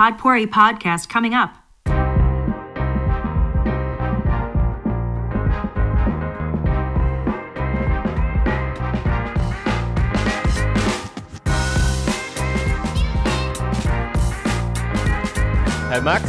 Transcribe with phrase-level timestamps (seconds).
[0.00, 1.56] Podpori podcast coming up.
[15.90, 16.24] Hi Max.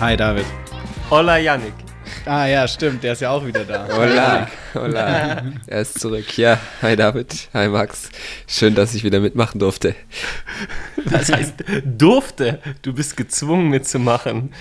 [0.00, 0.46] Hi David.
[1.10, 1.81] Hola Yannick.
[2.24, 3.88] Ah ja, stimmt, der ist ja auch wieder da.
[3.92, 5.42] Hola, hola.
[5.66, 6.38] Er ist zurück.
[6.38, 8.10] Ja, hi David, hi Max.
[8.46, 9.96] Schön, dass ich wieder mitmachen durfte.
[11.04, 12.60] Was heißt durfte?
[12.82, 14.54] Du bist gezwungen mitzumachen.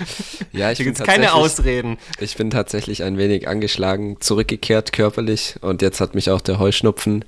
[0.52, 2.00] Ja, ich Hier bin keine Ausreden.
[2.20, 7.26] Ich bin tatsächlich ein wenig angeschlagen, zurückgekehrt körperlich und jetzt hat mich auch der Heuschnupfen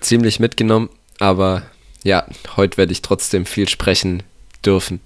[0.00, 0.90] ziemlich mitgenommen.
[1.18, 1.62] Aber
[2.04, 2.24] ja,
[2.56, 4.22] heute werde ich trotzdem viel sprechen
[4.64, 5.00] dürfen.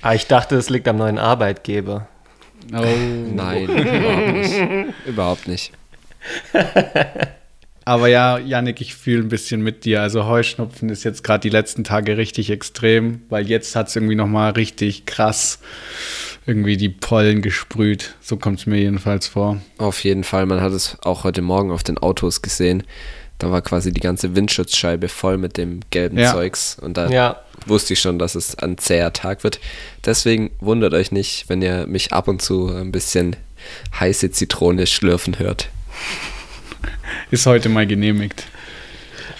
[0.00, 2.08] Ah, ich dachte, es liegt am neuen Arbeitgeber.
[2.72, 2.84] Oh.
[3.34, 4.94] Nein, überhaupt nicht.
[5.06, 5.72] Überhaupt nicht.
[7.84, 10.02] Aber ja, Yannick, ich fühle ein bisschen mit dir.
[10.02, 14.14] Also Heuschnupfen ist jetzt gerade die letzten Tage richtig extrem, weil jetzt hat es irgendwie
[14.14, 15.58] noch mal richtig krass
[16.46, 18.14] irgendwie die Pollen gesprüht.
[18.20, 19.60] So kommt es mir jedenfalls vor.
[19.78, 22.84] Auf jeden Fall, man hat es auch heute Morgen auf den Autos gesehen.
[23.38, 26.32] Da war quasi die ganze Windschutzscheibe voll mit dem gelben Ja.
[26.32, 27.40] Zeugs und da Ja.
[27.68, 29.60] Wusste ich schon, dass es ein zäher Tag wird.
[30.04, 33.36] Deswegen wundert euch nicht, wenn ihr mich ab und zu ein bisschen
[33.98, 35.68] heiße Zitrone schlürfen hört.
[37.30, 38.44] Ist heute mal genehmigt.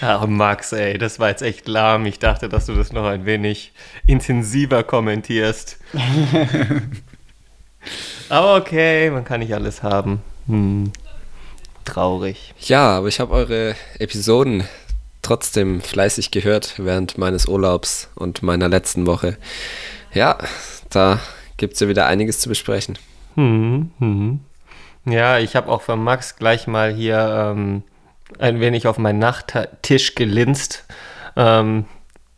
[0.01, 2.05] Ach, Max, ey, das war jetzt echt lahm.
[2.05, 3.71] Ich dachte, dass du das noch ein wenig
[4.05, 5.77] intensiver kommentierst.
[8.29, 10.21] Aber okay, man kann nicht alles haben.
[10.47, 10.91] Hm.
[11.85, 12.53] Traurig.
[12.61, 14.63] Ja, aber ich habe eure Episoden
[15.23, 19.37] trotzdem fleißig gehört während meines Urlaubs und meiner letzten Woche.
[20.13, 20.37] Ja,
[20.89, 21.19] da
[21.57, 22.99] gibt es ja wieder einiges zu besprechen.
[23.35, 24.39] Hm, hm.
[25.05, 27.83] Ja, ich habe auch von Max gleich mal hier ähm,
[28.39, 30.85] ein wenig auf meinen Nachttisch gelinst
[31.35, 31.85] ähm,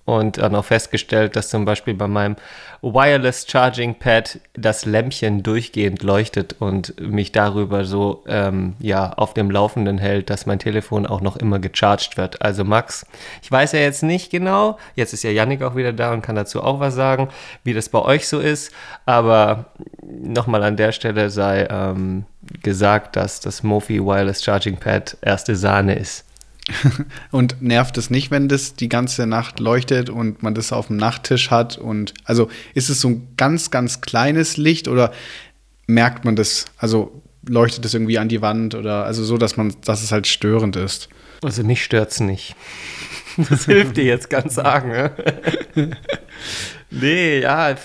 [0.06, 2.36] und dann auch festgestellt, dass zum Beispiel bei meinem
[2.82, 9.50] Wireless Charging Pad das Lämpchen durchgehend leuchtet und mich darüber so ähm, ja auf dem
[9.50, 12.44] Laufenden hält, dass mein Telefon auch noch immer gecharged wird.
[12.44, 13.08] Also Max,
[13.42, 16.36] ich weiß ja jetzt nicht genau, jetzt ist ja Yannick auch wieder da und kann
[16.36, 17.30] dazu auch was sagen,
[17.64, 18.72] wie das bei euch so ist,
[19.08, 19.66] aber
[20.04, 22.26] nochmal an der Stelle sei ähm,
[22.62, 26.25] gesagt, dass das Mophie Wireless Charging Pad erste Sahne ist.
[27.32, 30.98] Und nervt es nicht, wenn das die ganze Nacht leuchtet und man das auf dem
[30.98, 31.78] Nachttisch hat?
[31.78, 35.12] Und also ist es so ein ganz, ganz kleines Licht oder
[35.88, 36.66] merkt man das?
[36.78, 40.26] Also leuchtet es irgendwie an die Wand oder also so, dass man, dass es halt
[40.26, 41.10] störend ist?
[41.44, 42.56] Also mich stört's nicht.
[43.50, 45.12] Das hilft dir jetzt ganz sagen, ne?
[46.90, 47.76] Nee, ja.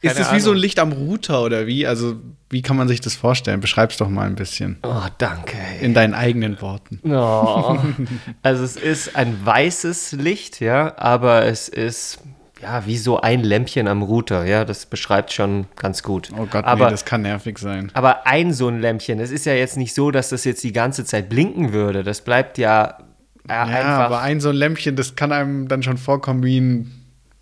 [0.00, 0.56] Pf, Ist keine es wie so ein.
[0.56, 1.86] Licht am Router oder wie?
[1.86, 2.16] Also
[2.48, 3.60] wie kann man sich das vorstellen?
[3.60, 5.56] Beschreib's doch mal ein bisschen Oh, danke.
[5.56, 5.84] ey.
[5.84, 6.98] in deinen eigenen Worten.
[7.04, 7.78] Oh.
[8.42, 12.18] Also es ist ein weißes Licht, ja, aber es ist
[12.62, 16.28] ja wie so ein Lämpchen am Router, ja, das beschreibt schon ganz gut.
[16.36, 17.90] Oh Gott, aber, nee, das kann nervig sein.
[17.94, 20.72] aber ein so ein Lämpchen, es ist ja jetzt nicht so, dass das jetzt die
[20.72, 22.02] ganze Zeit blinken würde.
[22.04, 22.98] Das bleibt ja,
[23.48, 23.98] äh, Ja, einfach.
[24.00, 26.90] aber ein so ein Lämpchen, das kann einem dann schon vorkommen wie ein,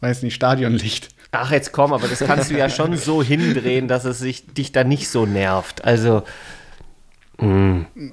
[0.01, 1.09] weiß nicht, Stadionlicht.
[1.31, 4.73] Ach, jetzt komm, aber das kannst du ja schon so hindrehen, dass es sich, dich
[4.73, 5.85] dann nicht so nervt.
[5.85, 6.23] Also,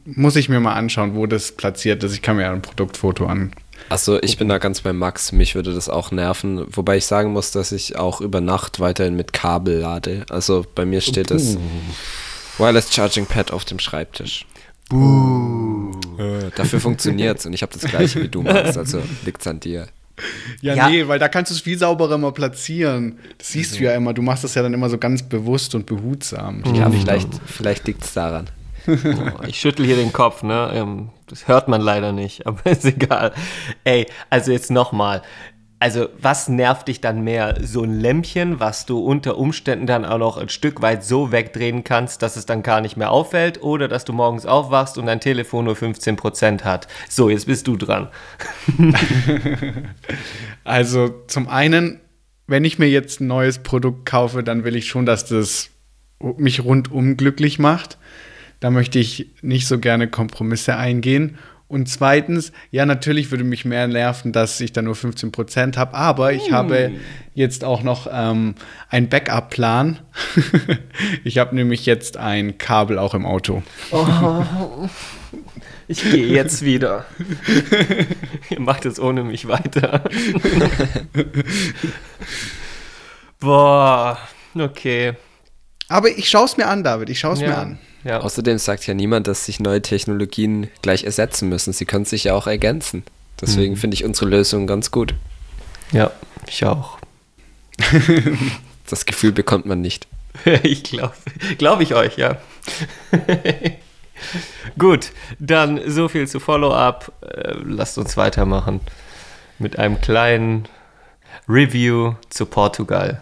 [0.05, 2.13] Muss ich mir mal anschauen, wo das platziert ist.
[2.13, 3.53] Ich kann mir ja ein Produktfoto an.
[3.89, 7.31] Also ich bin da ganz bei Max, mich würde das auch nerven, wobei ich sagen
[7.33, 10.25] muss, dass ich auch über Nacht weiterhin mit Kabel lade.
[10.29, 11.57] Also bei mir steht das
[12.57, 14.45] Wireless Charging Pad auf dem Schreibtisch.
[14.91, 19.87] Äh, Dafür funktioniert's und ich habe das gleiche wie du, Max, also liegt's an dir.
[20.61, 20.89] Ja, Ja.
[20.89, 23.19] nee, weil da kannst du es viel sauberer mal platzieren.
[23.37, 24.13] Das siehst du ja immer.
[24.13, 26.63] Du machst das ja dann immer so ganz bewusst und behutsam.
[26.73, 28.49] Ja, vielleicht, vielleicht liegt's daran.
[28.87, 30.69] Oh, ich schüttel hier den Kopf, ne?
[30.73, 33.33] Ähm, Das hört man leider nicht, aber ist egal.
[33.83, 35.23] Ey, also jetzt nochmal.
[35.85, 37.59] Also, was nervt dich dann mehr?
[37.62, 41.84] So ein Lämpchen, was du unter Umständen dann auch noch ein Stück weit so wegdrehen
[41.84, 43.62] kannst, dass es dann gar nicht mehr auffällt?
[43.62, 46.88] Oder dass du morgens aufwachst und dein Telefon nur 15% hat?
[47.07, 48.07] So, jetzt bist du dran.
[50.63, 52.02] Also zum einen,
[52.47, 55.70] wenn ich mir jetzt ein neues Produkt kaufe, dann will ich schon, dass das
[56.20, 57.99] mich rundum glücklich macht.
[58.59, 61.38] Da möchte ich nicht so gerne Kompromisse eingehen.
[61.67, 65.96] Und zweitens, ja, natürlich würde mich mehr nerven, dass ich da nur 15 Prozent habe,
[65.96, 66.91] aber ich habe
[67.34, 68.53] jetzt auch noch ähm,
[68.90, 70.00] einen Backup-Plan.
[71.23, 73.64] ich habe nämlich jetzt ein Kabel auch im Auto.
[75.88, 77.06] Ich gehe jetzt wieder.
[78.50, 80.03] Ihr macht es ohne mich weiter.
[83.40, 84.17] Boah,
[84.58, 85.14] okay.
[85.88, 87.79] Aber ich schaue es mir an, David, ich schaue es mir Ja, an.
[88.05, 88.19] Ja.
[88.22, 91.73] Außerdem sagt ja niemand, dass sich neue Technologien gleich ersetzen müssen.
[91.73, 93.03] Sie können sich ja auch ergänzen.
[93.41, 95.13] Deswegen finde ich unsere Lösung ganz gut.
[95.91, 96.11] ja,
[96.47, 96.99] ich auch.
[98.90, 100.07] das Gefühl bekommt man nicht.
[100.63, 101.16] ich glaube,
[101.57, 102.37] glaube ich euch, ja.
[104.78, 107.11] Gut, dann so viel zu Follow-up.
[107.22, 108.79] Äh, lasst uns weitermachen
[109.59, 110.67] mit einem kleinen
[111.49, 113.22] Review zu Portugal.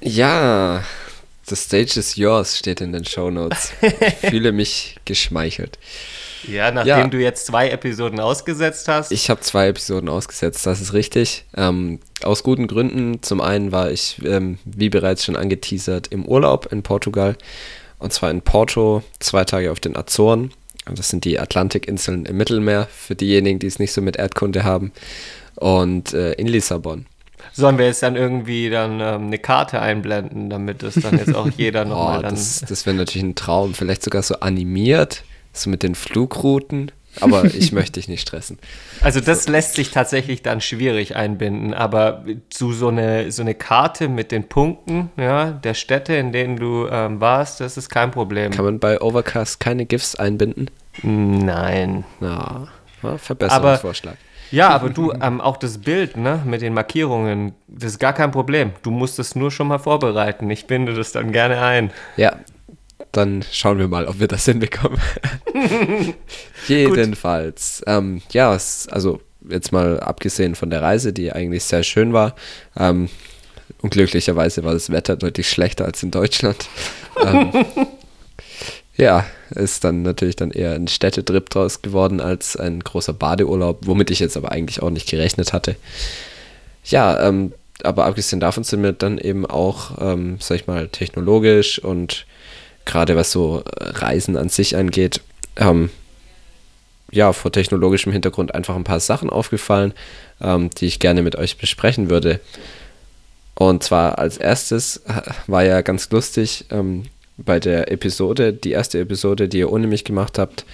[0.00, 0.82] Ja,
[1.46, 3.72] the stage is yours steht in den Show Notes.
[3.80, 5.78] Ich fühle mich geschmeichelt.
[6.48, 7.06] Ja, nachdem ja.
[7.08, 9.12] du jetzt zwei Episoden ausgesetzt hast.
[9.12, 11.44] Ich habe zwei Episoden ausgesetzt, das ist richtig.
[11.56, 13.22] Ähm, aus guten Gründen.
[13.22, 17.36] Zum einen war ich, ähm, wie bereits schon angeteasert, im Urlaub in Portugal.
[17.98, 20.52] Und zwar in Porto, zwei Tage auf den Azoren.
[20.92, 24.92] Das sind die Atlantikinseln im Mittelmeer, für diejenigen, die es nicht so mit Erdkunde haben.
[25.54, 27.06] Und äh, in Lissabon.
[27.54, 31.48] Sollen wir jetzt dann irgendwie dann ähm, eine Karte einblenden, damit das dann jetzt auch
[31.56, 32.34] jeder nochmal oh, dann.
[32.34, 33.74] Das, das wäre natürlich ein Traum.
[33.74, 35.24] Vielleicht sogar so animiert
[35.56, 36.92] so mit den Flugrouten.
[37.20, 38.58] Aber ich möchte dich nicht stressen.
[39.00, 39.52] Also das so.
[39.52, 44.48] lässt sich tatsächlich dann schwierig einbinden, aber zu so eine, so eine Karte mit den
[44.48, 48.50] Punkten ja, der Städte, in denen du ähm, warst, das ist kein Problem.
[48.50, 50.70] Kann man bei Overcast keine GIFs einbinden?
[51.02, 52.04] Nein.
[52.18, 52.66] Na,
[53.02, 54.16] ja, Verbesserungsvorschlag.
[54.50, 58.30] Ja, aber du, ähm, auch das Bild ne, mit den Markierungen, das ist gar kein
[58.30, 58.72] Problem.
[58.82, 60.48] Du musst es nur schon mal vorbereiten.
[60.50, 61.90] Ich binde das dann gerne ein.
[62.16, 62.36] Ja,
[63.12, 64.98] dann schauen wir mal, ob wir das hinbekommen.
[66.66, 67.82] Jedenfalls.
[67.86, 72.34] Ähm, ja, also jetzt mal abgesehen von der Reise, die eigentlich sehr schön war.
[72.76, 73.08] Ähm,
[73.82, 76.68] unglücklicherweise war das Wetter deutlich schlechter als in Deutschland.
[77.24, 77.52] ähm,
[78.96, 84.10] ja, ist dann natürlich dann eher ein Städtetrip draus geworden als ein großer Badeurlaub, womit
[84.10, 85.76] ich jetzt aber eigentlich auch nicht gerechnet hatte.
[86.84, 87.52] Ja, ähm,
[87.82, 92.26] aber abgesehen davon sind wir dann eben auch, ähm, sag ich mal, technologisch und
[92.84, 95.20] gerade was so Reisen an sich angeht,
[95.56, 95.90] ähm,
[97.10, 99.92] ja, vor technologischem Hintergrund einfach ein paar Sachen aufgefallen,
[100.40, 102.40] ähm, die ich gerne mit euch besprechen würde.
[103.54, 107.04] Und zwar als erstes äh, war ja ganz lustig ähm,
[107.36, 110.64] bei der Episode, die erste Episode, die ihr ohne mich gemacht habt,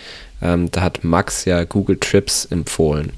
[0.43, 3.13] ähm, da hat Max ja Google Trips empfohlen.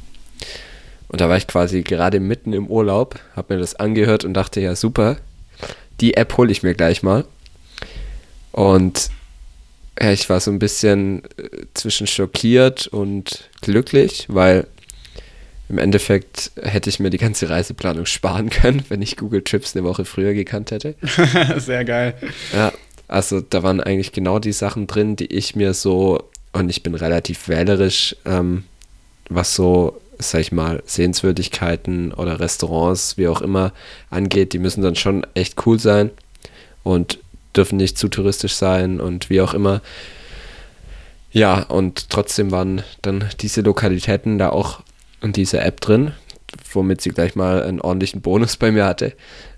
[1.09, 4.61] Und da war ich quasi gerade mitten im Urlaub, habe mir das angehört und dachte,
[4.61, 5.19] ja super,
[6.01, 7.25] die App hole ich mir gleich mal.
[8.51, 9.11] Und
[10.01, 14.67] ja, ich war so ein bisschen äh, zwischen schockiert und glücklich, weil
[15.69, 19.85] im Endeffekt hätte ich mir die ganze Reiseplanung sparen können, wenn ich Google Trips eine
[19.85, 20.95] Woche früher gekannt hätte.
[21.59, 22.15] Sehr geil.
[22.55, 22.73] Ja,
[23.13, 26.95] also da waren eigentlich genau die Sachen drin, die ich mir so, und ich bin
[26.95, 28.65] relativ wählerisch, ähm,
[29.29, 33.73] was so, sag ich mal, Sehenswürdigkeiten oder Restaurants, wie auch immer,
[34.09, 36.11] angeht, die müssen dann schon echt cool sein.
[36.85, 37.19] Und
[37.55, 39.83] dürfen nicht zu touristisch sein und wie auch immer.
[41.33, 44.81] Ja, und trotzdem waren dann diese Lokalitäten da auch
[45.21, 46.13] in dieser App drin,
[46.73, 49.13] womit sie gleich mal einen ordentlichen Bonus bei mir hatte.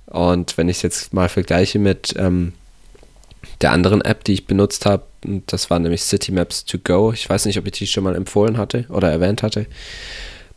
[0.06, 2.52] Und wenn ich es jetzt mal vergleiche mit ähm,
[3.64, 5.04] der anderen App, die ich benutzt habe,
[5.46, 7.12] das war nämlich City Maps to Go.
[7.14, 9.64] Ich weiß nicht, ob ich die schon mal empfohlen hatte oder erwähnt hatte.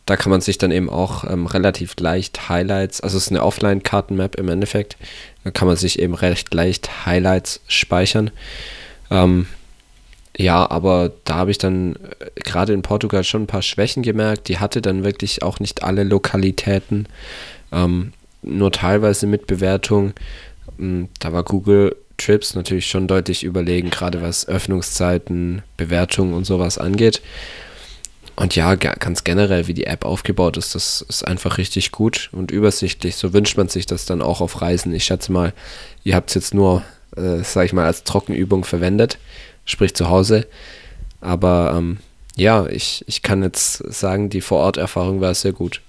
[0.04, 3.44] Da kann man sich dann eben auch ähm, relativ leicht Highlights, also es ist eine
[3.44, 4.98] Offline-Karten-Map im Endeffekt,
[5.42, 8.30] da kann man sich eben recht leicht Highlights speichern.
[9.10, 9.46] Ähm,
[10.36, 14.48] ja, aber da habe ich dann äh, gerade in Portugal schon ein paar Schwächen gemerkt.
[14.48, 17.06] Die hatte dann wirklich auch nicht alle Lokalitäten,
[17.72, 18.12] ähm,
[18.42, 20.12] nur teilweise mit Bewertung.
[20.78, 26.76] Ähm, da war Google Trips natürlich schon deutlich überlegen, gerade was Öffnungszeiten, Bewertungen und sowas
[26.76, 27.22] angeht.
[28.36, 32.52] Und ja, ganz generell, wie die App aufgebaut ist, das ist einfach richtig gut und
[32.52, 33.16] übersichtlich.
[33.16, 34.94] So wünscht man sich das dann auch auf Reisen.
[34.94, 35.52] Ich schätze mal,
[36.04, 36.82] ihr habt es jetzt nur,
[37.16, 39.18] äh, sag ich mal, als Trockenübung verwendet,
[39.64, 40.46] sprich zu Hause.
[41.20, 41.98] Aber ähm,
[42.36, 45.80] ja, ich, ich kann jetzt sagen, die Vororterfahrung war sehr gut.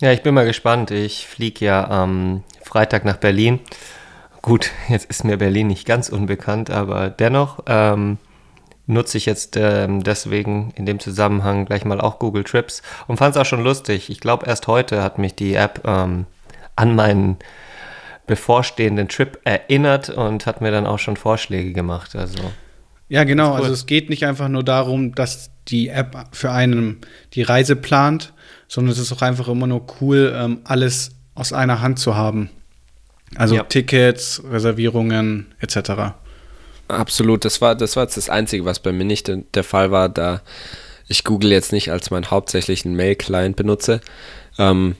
[0.00, 0.90] Ja, ich bin mal gespannt.
[0.90, 3.60] Ich fliege ja am Freitag nach Berlin.
[4.42, 7.60] Gut, jetzt ist mir Berlin nicht ganz unbekannt, aber dennoch.
[7.66, 8.18] Ähm,
[8.86, 13.36] nutze ich jetzt ähm, deswegen in dem Zusammenhang gleich mal auch Google Trips und fand
[13.36, 14.10] es auch schon lustig.
[14.10, 16.26] Ich glaube, erst heute hat mich die App ähm,
[16.74, 17.36] an meinen
[18.26, 22.16] bevorstehenden Trip erinnert und hat mir dann auch schon Vorschläge gemacht.
[22.16, 22.38] Also
[23.08, 23.52] ja, genau.
[23.52, 27.02] Also es geht nicht einfach nur darum, dass die App für einen
[27.34, 28.32] die Reise plant,
[28.68, 32.50] sondern es ist auch einfach immer nur cool, ähm, alles aus einer Hand zu haben.
[33.36, 33.62] Also ja.
[33.64, 36.14] Tickets, Reservierungen etc.
[36.88, 40.08] Absolut, das war, das war jetzt das Einzige, was bei mir nicht der Fall war,
[40.08, 40.42] da
[41.08, 44.00] ich Google jetzt nicht als meinen hauptsächlichen Mail-Client benutze.
[44.58, 44.96] Ähm,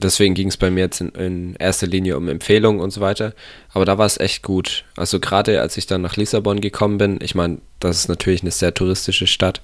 [0.00, 3.34] deswegen ging es bei mir jetzt in, in, erster Linie um Empfehlungen und so weiter.
[3.72, 4.84] Aber da war es echt gut.
[4.96, 8.50] Also gerade als ich dann nach Lissabon gekommen bin, ich meine, das ist natürlich eine
[8.50, 9.60] sehr touristische Stadt,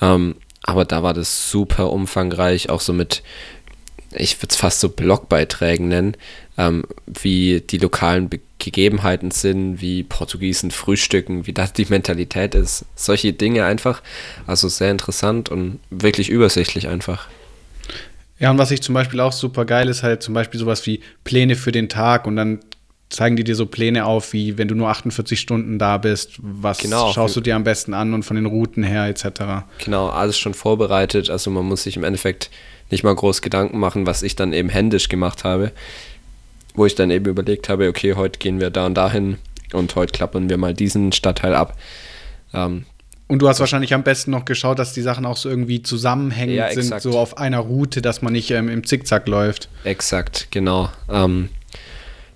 [0.00, 3.22] ähm, aber da war das super umfangreich, auch so mit
[4.14, 6.16] ich würde es fast so Blogbeiträgen nennen,
[6.58, 12.84] ähm, wie die lokalen Be Gegebenheiten sind, wie Portugiesen frühstücken, wie das die Mentalität ist.
[12.94, 14.02] Solche Dinge einfach.
[14.46, 17.26] Also sehr interessant und wirklich übersichtlich einfach.
[18.38, 21.00] Ja, und was ich zum Beispiel auch super geil ist, halt zum Beispiel sowas wie
[21.24, 22.60] Pläne für den Tag und dann
[23.08, 26.78] zeigen die dir so Pläne auf, wie wenn du nur 48 Stunden da bist, was
[26.78, 27.12] Genau.
[27.12, 29.64] schaust du dir am besten an und von den Routen her etc.
[29.84, 31.30] Genau, alles schon vorbereitet.
[31.30, 32.48] Also man muss sich im Endeffekt
[32.92, 35.72] nicht mal groß Gedanken machen, was ich dann eben händisch gemacht habe.
[36.74, 39.38] Wo ich dann eben überlegt habe, okay, heute gehen wir da und dahin
[39.72, 41.76] und heute klappern wir mal diesen Stadtteil ab.
[42.54, 42.84] Ähm,
[43.28, 46.56] Und du hast wahrscheinlich am besten noch geschaut, dass die Sachen auch so irgendwie zusammenhängend
[46.56, 49.68] Ja, sind, so auf einer Route, dass man nicht ähm, im Zickzack läuft.
[49.84, 50.90] Exakt, genau.
[51.10, 51.48] Ähm,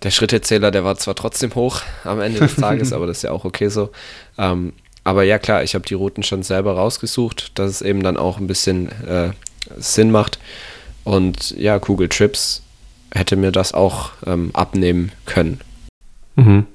[0.02, 3.30] der Schrittezähler, der war zwar trotzdem hoch am Ende des Tages, aber das ist ja
[3.30, 3.90] auch okay so.
[4.38, 4.72] Ähm,
[5.04, 8.38] aber ja, klar, ich habe die Routen schon selber rausgesucht, dass es eben dann auch
[8.38, 9.30] ein bisschen äh,
[9.76, 10.38] Sinn macht.
[11.04, 12.62] Und ja, Google Trips
[13.12, 15.60] hätte mir das auch ähm, abnehmen können.
[16.36, 16.66] Mhm.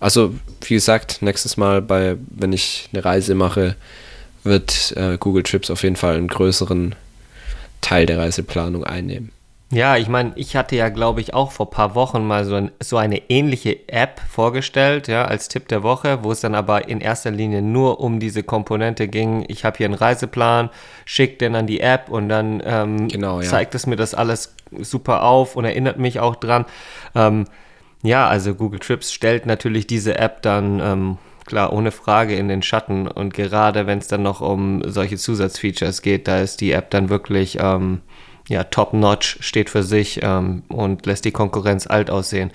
[0.00, 3.76] Also, wie gesagt, nächstes Mal, bei, wenn ich eine Reise mache,
[4.44, 6.94] wird äh, Google Trips auf jeden Fall einen größeren
[7.80, 9.30] Teil der Reiseplanung einnehmen.
[9.70, 12.54] Ja, ich meine, ich hatte ja, glaube ich, auch vor ein paar Wochen mal so,
[12.54, 16.88] ein, so eine ähnliche App vorgestellt, ja, als Tipp der Woche, wo es dann aber
[16.88, 19.44] in erster Linie nur um diese Komponente ging.
[19.48, 20.70] Ich habe hier einen Reiseplan,
[21.04, 23.46] schick den an die App und dann ähm, Genau, ja.
[23.46, 26.64] zeigt es mir das alles super auf und erinnert mich auch dran.
[27.14, 27.44] Ähm,
[28.02, 32.62] ja, also Google Trips stellt natürlich diese App dann ähm, klar ohne Frage in den
[32.62, 36.90] Schatten und gerade wenn es dann noch um solche Zusatzfeatures geht, da ist die App
[36.90, 38.00] dann wirklich ähm,
[38.48, 42.50] ja top-notch, steht für sich ähm, und lässt die Konkurrenz alt aussehen.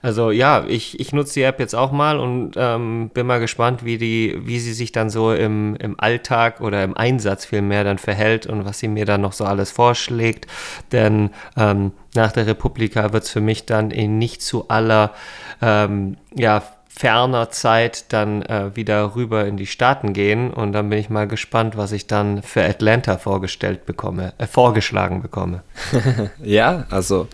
[0.00, 3.84] Also ja, ich, ich nutze die App jetzt auch mal und ähm, bin mal gespannt,
[3.84, 7.98] wie die, wie sie sich dann so im, im Alltag oder im Einsatz vielmehr dann
[7.98, 10.46] verhält und was sie mir dann noch so alles vorschlägt.
[10.92, 15.12] Denn ähm, nach der Republika wird es für mich dann in nicht zu aller
[15.60, 16.62] ähm, ja,
[16.98, 21.28] ferner Zeit dann äh, wieder rüber in die Staaten gehen und dann bin ich mal
[21.28, 25.62] gespannt, was ich dann für Atlanta vorgestellt bekomme, äh, vorgeschlagen bekomme.
[26.42, 27.28] Ja, also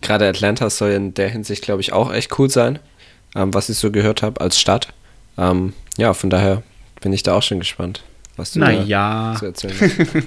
[0.00, 2.78] gerade Atlanta soll in der Hinsicht, glaube ich, auch echt cool sein,
[3.34, 4.88] ähm, was ich so gehört habe als Stadt.
[5.36, 6.62] Ähm, ja, von daher
[7.02, 8.02] bin ich da auch schon gespannt,
[8.36, 9.32] was du Naja.
[9.34, 10.26] da zu erzählen hast.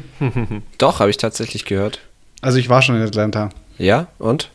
[0.77, 2.01] Doch, habe ich tatsächlich gehört.
[2.41, 3.49] Also ich war schon in Atlanta.
[3.79, 4.51] Ja, und?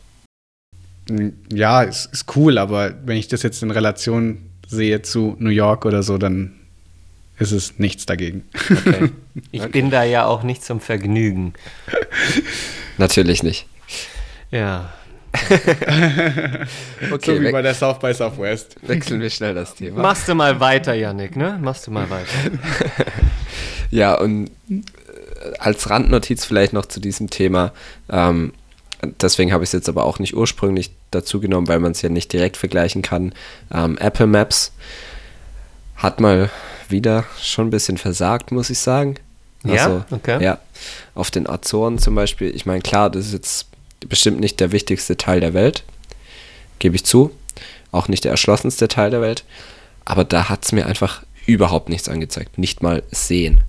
[1.51, 5.85] Ja, es ist cool, aber wenn ich das jetzt in Relation sehe zu New York
[5.85, 6.53] oder so, dann
[7.37, 8.43] ist es nichts dagegen.
[8.69, 9.09] Okay.
[9.51, 9.69] Ich Okay.
[9.71, 11.53] bin da ja auch nicht zum Vergnügen.
[12.97, 13.67] Natürlich nicht.
[14.49, 14.93] Ja.
[17.11, 18.77] Okay, so wie bei der South by Southwest.
[18.83, 20.01] wechseln wir schnell das Thema.
[20.01, 21.59] Machst du mal weiter, Yannick, ne?
[21.61, 22.29] Machst du mal weiter.
[23.91, 24.81] Ja, und äh,
[25.59, 27.73] als Randnotiz vielleicht noch zu diesem Thema.
[28.09, 28.53] Ähm,
[29.21, 32.09] deswegen habe ich es jetzt aber auch nicht ursprünglich dazu genommen, weil man es ja
[32.09, 33.33] nicht direkt vergleichen kann.
[33.73, 34.71] Ähm, Apple Maps
[35.95, 36.49] hat mal
[36.89, 39.15] wieder schon ein bisschen versagt, muss ich sagen.
[39.63, 40.05] Ja?
[40.11, 40.43] Okay.
[40.43, 40.59] Ja,
[41.15, 42.55] auf den Azoren zum Beispiel.
[42.55, 43.67] Ich meine, klar, das ist jetzt
[44.07, 45.83] bestimmt nicht der wichtigste Teil der Welt,
[46.79, 47.31] gebe ich zu.
[47.91, 49.43] Auch nicht der erschlossenste Teil der Welt.
[50.03, 52.57] Aber da hat es mir einfach überhaupt nichts angezeigt.
[52.57, 53.61] Nicht mal sehen.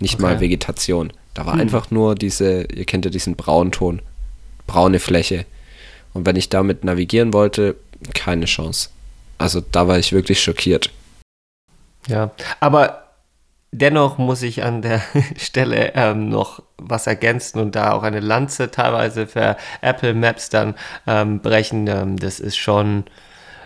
[0.00, 0.40] Nicht mal Okay.
[0.40, 1.12] Vegetation.
[1.34, 4.02] Da war einfach nur diese, ihr kennt ja diesen Braunton,
[4.72, 5.44] braune Fläche.
[6.14, 7.76] Und wenn ich damit navigieren wollte,
[8.14, 8.88] keine Chance.
[9.38, 10.90] Also da war ich wirklich schockiert.
[12.08, 13.04] Ja, aber
[13.70, 15.02] dennoch muss ich an der
[15.36, 20.74] Stelle ähm, noch was ergänzen und da auch eine Lanze teilweise für Apple Maps dann
[21.06, 21.86] ähm, brechen.
[21.86, 23.04] Ähm, das ist schon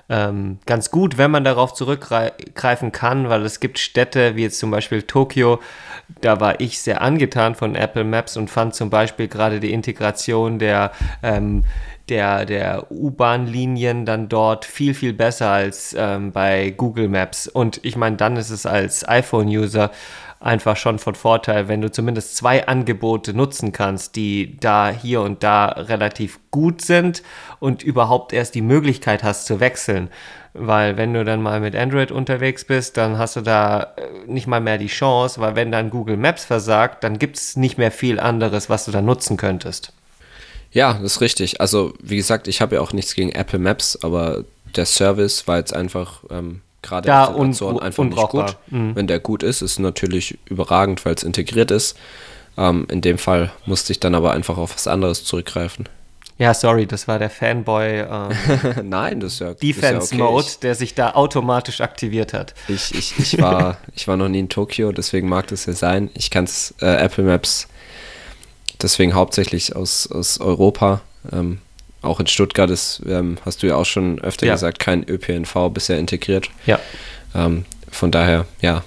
[0.08, 4.70] ähm, ganz gut, wenn man darauf zurückgreifen kann, weil es gibt Städte wie jetzt zum
[4.70, 5.60] Beispiel Tokio,
[6.20, 10.58] da war ich sehr angetan von Apple Maps und fand zum Beispiel gerade die Integration
[10.58, 11.64] der ähm,
[12.08, 17.48] der, der U-Bahn-Linien dann dort viel, viel besser als ähm, bei Google Maps.
[17.48, 19.90] Und ich meine, dann ist es als iPhone-User
[20.40, 25.42] einfach schon von Vorteil, wenn du zumindest zwei Angebote nutzen kannst, die da hier und
[25.42, 27.22] da relativ gut sind
[27.58, 30.10] und überhaupt erst die Möglichkeit hast zu wechseln.
[30.52, 34.46] Weil wenn du dann mal mit Android unterwegs bist, dann hast du da äh, nicht
[34.46, 37.90] mal mehr die Chance, weil wenn dann Google Maps versagt, dann gibt es nicht mehr
[37.90, 39.92] viel anderes, was du da nutzen könntest.
[40.70, 41.60] Ja, das ist richtig.
[41.60, 44.44] Also, wie gesagt, ich habe ja auch nichts gegen Apple Maps, aber
[44.76, 48.56] der Service war jetzt einfach ähm, gerade Ja, auf den Azoren einfach nicht gut.
[48.68, 48.94] Mhm.
[48.94, 51.96] Wenn der gut ist, ist natürlich überragend, weil es integriert ist.
[52.56, 55.88] Ähm, in dem Fall musste ich dann aber einfach auf was anderes zurückgreifen.
[56.38, 58.30] Ja, sorry, das war der Fanboy ähm,
[58.90, 60.56] Nein, das ist ja Defense ist ja Mode, okay.
[60.62, 62.54] der sich da automatisch aktiviert hat.
[62.68, 66.10] Ich, ich, ich, war, ich war noch nie in Tokio, deswegen mag das ja sein.
[66.14, 67.68] Ich kann es äh, Apple Maps
[68.82, 71.00] deswegen hauptsächlich aus, aus Europa.
[71.32, 71.58] Ähm,
[72.06, 74.54] auch in Stuttgart ist, ähm, hast du ja auch schon öfter Ja.
[74.54, 76.50] gesagt, kein ÖPNV bisher integriert.
[76.66, 76.78] Ja.
[77.34, 78.84] Ähm, von daher, ja,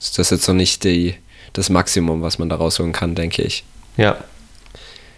[0.00, 1.14] ist das jetzt noch nicht die,
[1.52, 3.64] das Maximum, was man da rausholen kann, denke ich.
[3.96, 4.18] Ja.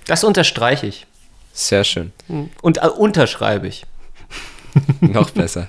[0.07, 1.07] Das unterstreiche ich.
[1.52, 2.12] Sehr schön.
[2.62, 3.85] Und äh, unterschreibe ich.
[5.00, 5.67] Noch besser.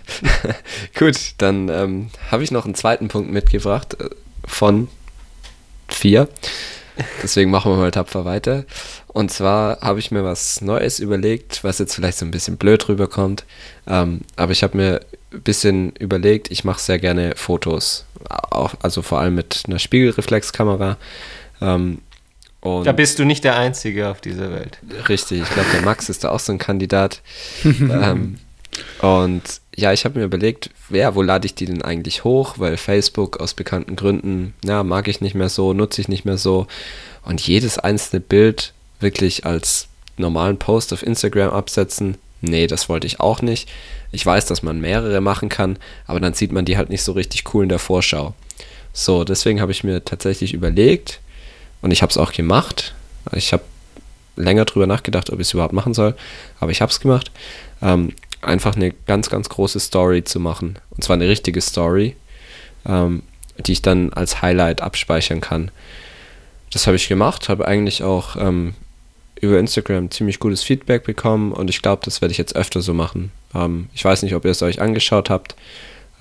[0.98, 4.10] Gut, dann ähm, habe ich noch einen zweiten Punkt mitgebracht äh,
[4.46, 4.88] von
[5.88, 6.28] vier.
[7.24, 8.66] Deswegen machen wir mal tapfer weiter.
[9.20, 12.88] Und zwar habe ich mir was Neues überlegt, was jetzt vielleicht so ein bisschen blöd
[12.88, 13.44] rüberkommt.
[13.86, 15.02] Ähm, aber ich habe mir
[15.34, 18.06] ein bisschen überlegt, ich mache sehr gerne Fotos.
[18.30, 20.96] Auch, also vor allem mit einer Spiegelreflexkamera.
[21.60, 22.00] Ähm,
[22.62, 24.80] und Da bist du nicht der Einzige auf dieser Welt.
[25.10, 27.22] Richtig, ich glaube, der Max ist da auch so ein Kandidat.
[27.66, 28.40] ähm,
[29.02, 29.44] und
[29.76, 32.54] ja, ich habe mir überlegt, ja, wo lade ich die denn eigentlich hoch?
[32.56, 36.38] Weil Facebook aus bekannten Gründen, ja, mag ich nicht mehr so, nutze ich nicht mehr
[36.38, 36.68] so.
[37.26, 39.88] Und jedes einzelne Bild wirklich als
[40.18, 43.70] normalen Post auf Instagram absetzen, nee, das wollte ich auch nicht.
[44.12, 47.13] Ich weiß, dass man mehrere machen kann, aber dann sieht man die halt nicht so
[47.13, 48.34] richtig cool in der Vorschau.
[48.94, 51.20] So, deswegen habe ich mir tatsächlich überlegt,
[51.82, 52.94] und ich habe es auch gemacht.
[53.34, 53.63] Ich habe
[54.36, 56.15] länger drüber nachgedacht, ob ich es überhaupt machen soll,
[56.60, 57.32] aber ich habe es gemacht.
[57.82, 60.79] Ähm, einfach eine ganz, ganz große Story zu machen.
[60.91, 62.15] Und zwar eine richtige Story,
[62.86, 63.24] ähm,
[63.58, 65.72] die ich dann als Highlight abspeichern kann.
[66.72, 68.75] Das habe ich gemacht, habe eigentlich auch ähm,
[69.41, 72.93] über Instagram ziemlich gutes Feedback bekommen und ich glaube, das werde ich jetzt öfter so
[72.93, 73.31] machen.
[73.55, 75.55] Ähm, ich weiß nicht, ob ihr es euch angeschaut habt.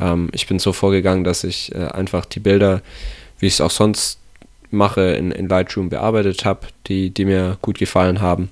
[0.00, 2.82] Ähm, ich bin so vorgegangen, dass ich äh, einfach die Bilder,
[3.38, 4.18] wie ich es auch sonst
[4.70, 8.50] mache, in, in Lightroom bearbeitet habe, die, die mir gut gefallen haben.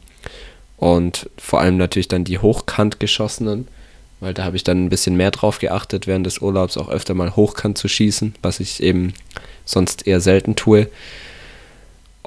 [0.77, 3.69] Und vor allem natürlich dann die hochkant geschossenen,
[4.21, 7.15] weil da habe ich dann ein bisschen mehr drauf geachtet, während des Urlaubs auch öfter
[7.15, 9.15] mal hochkant zu schießen, was ich eben
[9.65, 10.89] sonst eher selten tue.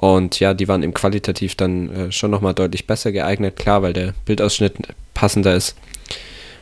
[0.00, 3.92] Und ja, die waren eben qualitativ dann äh, schon nochmal deutlich besser geeignet, klar, weil
[3.92, 4.78] der Bildausschnitt
[5.12, 5.76] passender ist.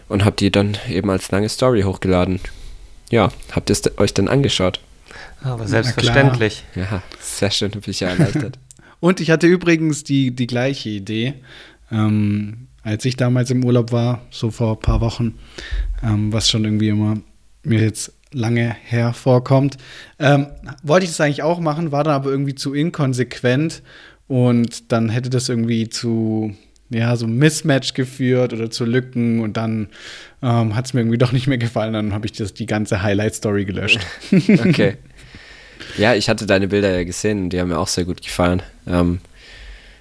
[0.09, 2.41] Und habe die dann eben als lange Story hochgeladen.
[3.11, 4.81] Ja, habt ihr es euch denn angeschaut?
[5.41, 6.65] Aber selbstverständlich.
[6.75, 8.59] Ja, sehr schön, bin ich ja erleichtert.
[9.01, 11.35] Und ich hatte übrigens die, die gleiche Idee,
[11.93, 15.39] ähm, als ich damals im Urlaub war, so vor ein paar Wochen,
[16.03, 17.19] ähm, was schon irgendwie immer
[17.63, 19.77] mir jetzt lange her vorkommt.
[20.19, 20.49] Ähm,
[20.83, 23.83] wollte ich das eigentlich auch machen, war dann aber irgendwie zu inkonsequent
[24.27, 26.55] und dann hätte das irgendwie zu
[26.91, 29.89] ja, so einem Mismatch geführt oder zu Lücken und dann
[30.43, 33.03] ähm, hat es mir irgendwie doch nicht mehr gefallen, dann habe ich das, die ganze
[33.03, 34.01] Highlight-Story gelöscht.
[34.33, 34.97] Okay.
[35.97, 38.63] Ja, ich hatte deine Bilder ja gesehen und die haben mir auch sehr gut gefallen.
[38.87, 39.21] Ähm,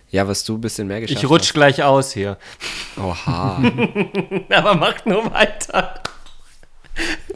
[0.10, 2.38] ja, was du ein bisschen mehr geschafft Ich rutsch gleich aus hier.
[2.96, 3.04] hast.
[3.04, 3.62] Oha.
[4.50, 6.02] Aber mach nur weiter.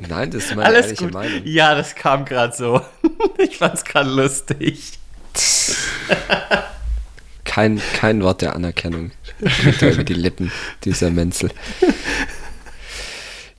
[0.07, 1.13] Nein, das ist meine Alles ehrliche gut.
[1.13, 1.41] Meinung.
[1.45, 2.81] Ja, das kam gerade so.
[3.37, 4.99] Ich fand's gerade lustig.
[7.43, 9.11] Kein, kein Wort der Anerkennung.
[9.81, 10.51] Über die Lippen,
[10.83, 11.51] dieser Menzel.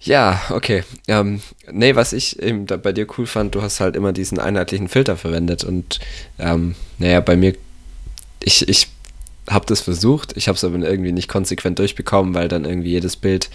[0.00, 0.84] Ja, okay.
[1.06, 4.88] Ähm, nee, was ich eben bei dir cool fand, du hast halt immer diesen einheitlichen
[4.88, 6.00] Filter verwendet und
[6.38, 7.54] ähm, naja, bei mir,
[8.42, 8.88] ich, ich
[9.48, 13.16] habe das versucht, ich habe es aber irgendwie nicht konsequent durchbekommen, weil dann irgendwie jedes
[13.16, 13.50] Bild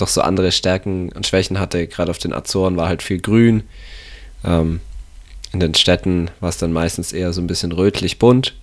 [0.00, 1.86] doch so andere Stärken und Schwächen hatte.
[1.86, 3.64] Gerade auf den Azoren war halt viel grün.
[4.44, 4.80] Ähm,
[5.52, 8.54] in den Städten war es dann meistens eher so ein bisschen rötlich bunt.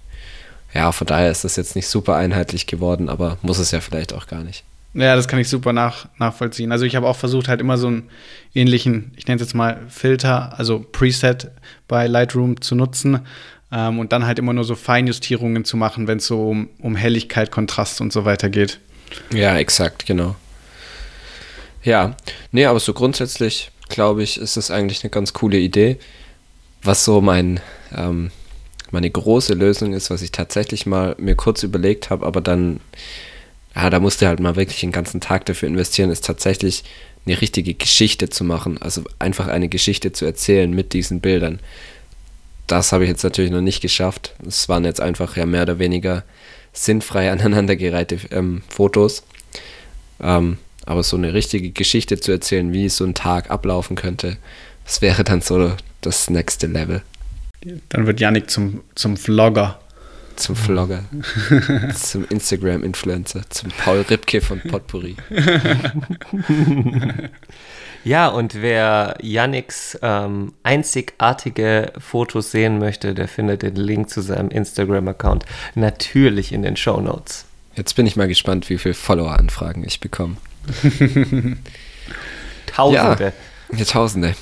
[0.74, 4.14] Ja, von daher ist das jetzt nicht super einheitlich geworden, aber muss es ja vielleicht
[4.14, 4.64] auch gar nicht.
[4.94, 6.72] Ja, das kann ich super nach, nachvollziehen.
[6.72, 8.10] Also ich habe auch versucht, halt immer so einen
[8.54, 11.52] ähnlichen, ich nenne es jetzt mal Filter, also Preset
[11.88, 13.20] bei Lightroom zu nutzen
[13.72, 16.96] ähm, und dann halt immer nur so Feinjustierungen zu machen, wenn es so um, um
[16.96, 18.80] Helligkeit, Kontrast und so weiter geht.
[19.34, 20.36] Ja, exakt, genau.
[21.86, 22.18] Ja,
[22.52, 25.98] nee, aber so grundsätzlich, glaube ich, ist es eigentlich eine ganz coole Idee.
[26.82, 27.60] Was so mein,
[27.96, 28.32] ähm,
[28.90, 32.80] meine große Lösung ist, was ich tatsächlich mal mir kurz überlegt habe, aber dann,
[33.76, 36.84] ja, da musste halt mal wirklich einen ganzen Tag dafür investieren, ist tatsächlich
[37.28, 38.82] eine richtige Geschichte zu machen.
[38.82, 41.60] Also einfach eine Geschichte zu erzählen mit diesen Bildern.
[42.66, 44.34] Das habe ich jetzt natürlich noch nicht geschafft.
[44.46, 46.24] Es waren jetzt einfach ja mehr oder weniger
[46.74, 49.24] sinnfrei aneinandergereihte ähm, Fotos.
[50.20, 54.38] Ähm, aber so eine richtige Geschichte zu erzählen, wie so ein Tag ablaufen könnte,
[54.86, 57.02] das wäre dann so das nächste Level
[57.90, 59.80] Dann wird Yannick zum, zum Vlogger.
[60.36, 61.04] zum Vlogger,
[61.96, 65.16] zum Instagram-Influencer, zum Paul Ripke von Potpourri.
[68.06, 74.50] Ja, und wer Yannicks ähm, einzigartige Fotos sehen möchte, der findet den Link zu seinem
[74.50, 75.44] Instagram-Account
[75.74, 77.46] natürlich in den Show Notes.
[77.76, 80.38] Jetzt bin ich mal gespannt, wie viele Follower-Anfragen ich bekomme.
[82.68, 83.34] Tausende.
[83.76, 84.36] Ja, Tausende.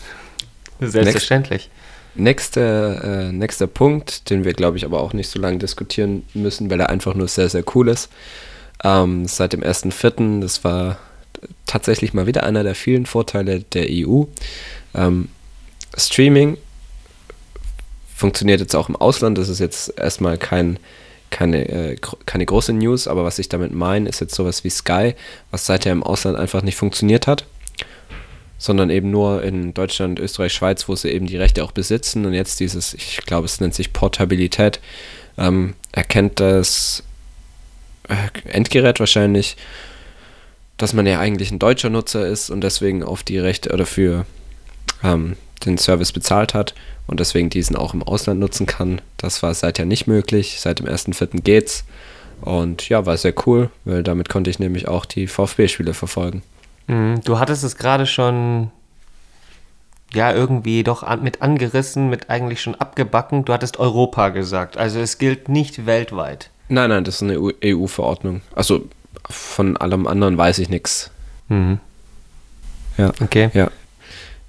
[0.80, 1.70] Selbstverständlich.
[2.16, 6.70] nächster, äh, nächster Punkt, den wir, glaube ich, aber auch nicht so lange diskutieren müssen,
[6.70, 8.10] weil er einfach nur sehr, sehr cool ist.
[8.84, 10.98] Ähm, seit dem 1.4., das war
[11.66, 14.24] tatsächlich mal wieder einer der vielen Vorteile der EU.
[14.94, 15.30] Ähm,
[15.96, 16.58] Streaming
[18.16, 19.38] funktioniert jetzt auch im Ausland.
[19.38, 20.80] Das ist jetzt erstmal kein,
[21.34, 25.16] keine, äh, keine große News, aber was ich damit meine, ist jetzt sowas wie Sky,
[25.52, 27.46] was seither im Ausland einfach nicht funktioniert hat,
[28.60, 32.26] sondern eben nur in Deutschland, Österreich, Schweiz, wo sie eben die Rechte auch besitzen.
[32.26, 34.80] Und jetzt dieses, ich glaube, es nennt sich Portabilität,
[35.38, 37.04] ähm, erkennt das
[38.08, 39.58] äh, Endgerät wahrscheinlich,
[40.78, 44.26] dass man ja eigentlich ein deutscher Nutzer ist und deswegen auf die Rechte oder für
[45.04, 46.74] ähm, den Service bezahlt hat
[47.08, 49.02] und deswegen diesen auch im Ausland nutzen kann.
[49.18, 50.58] Das war seither nicht möglich.
[50.60, 51.42] Seit dem 1.4.
[51.42, 51.86] geht's.
[52.42, 56.44] Und ja, war sehr cool, weil damit konnte ich nämlich auch die VfB-Spiele verfolgen.
[56.88, 58.70] Mhm, du hattest es gerade schon
[60.14, 63.46] ja irgendwie doch an, mit angerissen, mit eigentlich schon abgebacken.
[63.46, 64.78] Du hattest Europa gesagt.
[64.78, 66.50] Also es gilt nicht weltweit.
[66.70, 68.42] Nein, nein, das ist eine EU-Verordnung.
[68.56, 68.86] Also
[69.30, 71.12] von allem anderen weiß ich nichts.
[71.48, 71.80] Mhm.
[72.98, 73.12] Ja.
[73.22, 73.50] Okay.
[73.54, 73.70] Ja.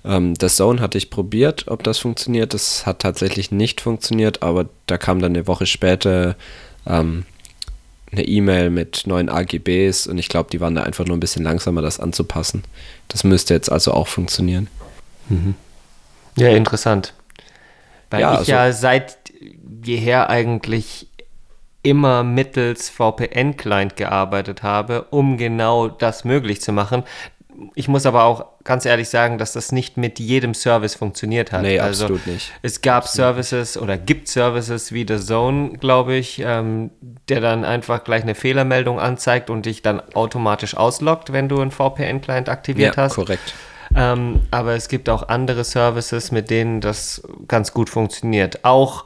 [0.04, 2.54] Ähm, das Zone hatte ich probiert, ob das funktioniert.
[2.54, 6.36] Das hat tatsächlich nicht funktioniert, aber da kam dann eine Woche später
[6.86, 7.24] ähm,
[8.12, 11.42] eine E-Mail mit neuen AGBs und ich glaube, die waren da einfach nur ein bisschen
[11.42, 12.62] langsamer, das anzupassen.
[13.08, 14.68] Das müsste jetzt also auch funktionieren.
[15.28, 15.54] Mhm.
[16.36, 17.14] Ja, interessant.
[18.10, 19.18] Weil Ja, ich also- ja seit
[19.84, 21.08] jeher eigentlich
[21.82, 27.04] immer mittels VPN-Client gearbeitet habe, um genau das möglich zu machen.
[27.74, 31.62] Ich muss aber auch ganz ehrlich sagen, dass das nicht mit jedem Service funktioniert hat.
[31.62, 32.52] Nee, also, absolut nicht.
[32.62, 36.90] Es gab Services oder gibt Services wie The Zone, glaube ich, ähm,
[37.28, 41.70] der dann einfach gleich eine Fehlermeldung anzeigt und dich dann automatisch ausloggt, wenn du einen
[41.70, 43.14] VPN-Client aktiviert ja, hast.
[43.14, 43.54] korrekt.
[43.94, 48.64] Ähm, aber es gibt auch andere Services, mit denen das ganz gut funktioniert.
[48.64, 49.04] Auch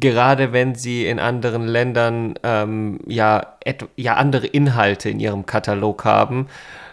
[0.00, 3.56] gerade wenn sie in anderen Ländern ähm, ja,
[3.96, 6.48] ja andere Inhalte in ihrem Katalog haben,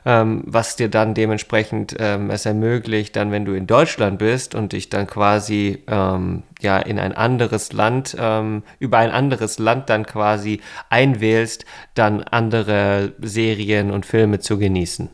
[0.06, 4.74] ähm, was dir dann dementsprechend ähm, es ermöglicht, dann wenn du in Deutschland bist und
[4.74, 10.06] dich dann quasi ähm, ja in ein anderes Land ähm, über ein anderes Land dann
[10.06, 15.10] quasi einwählst, dann andere Serien und Filme zu genießen.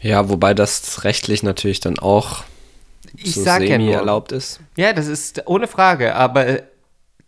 [0.00, 2.44] Ja, wobei das rechtlich natürlich dann auch
[3.16, 3.94] Ich so sag ja semi nur.
[3.96, 4.60] erlaubt ist.
[4.76, 6.60] Ja, das ist ohne Frage, aber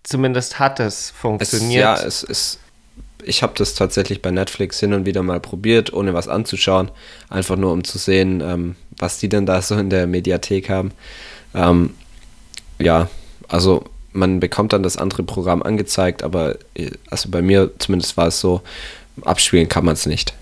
[0.02, 1.82] zumindest hat es Es, funktioniert.
[1.82, 2.60] ja, es ist.
[3.24, 6.90] Ich habe das tatsächlich bei Netflix hin und wieder mal probiert, ohne was anzuschauen.
[7.28, 10.92] Einfach nur, um zu sehen, ähm, was die denn da so in der Mediathek haben.
[11.54, 11.94] Ähm,
[12.78, 13.08] ja,
[13.48, 18.28] also man bekommt dann das andere Programm angezeigt, aber äh, also bei mir zumindest war
[18.28, 18.62] es so,
[19.24, 20.34] abspielen kann man es nicht.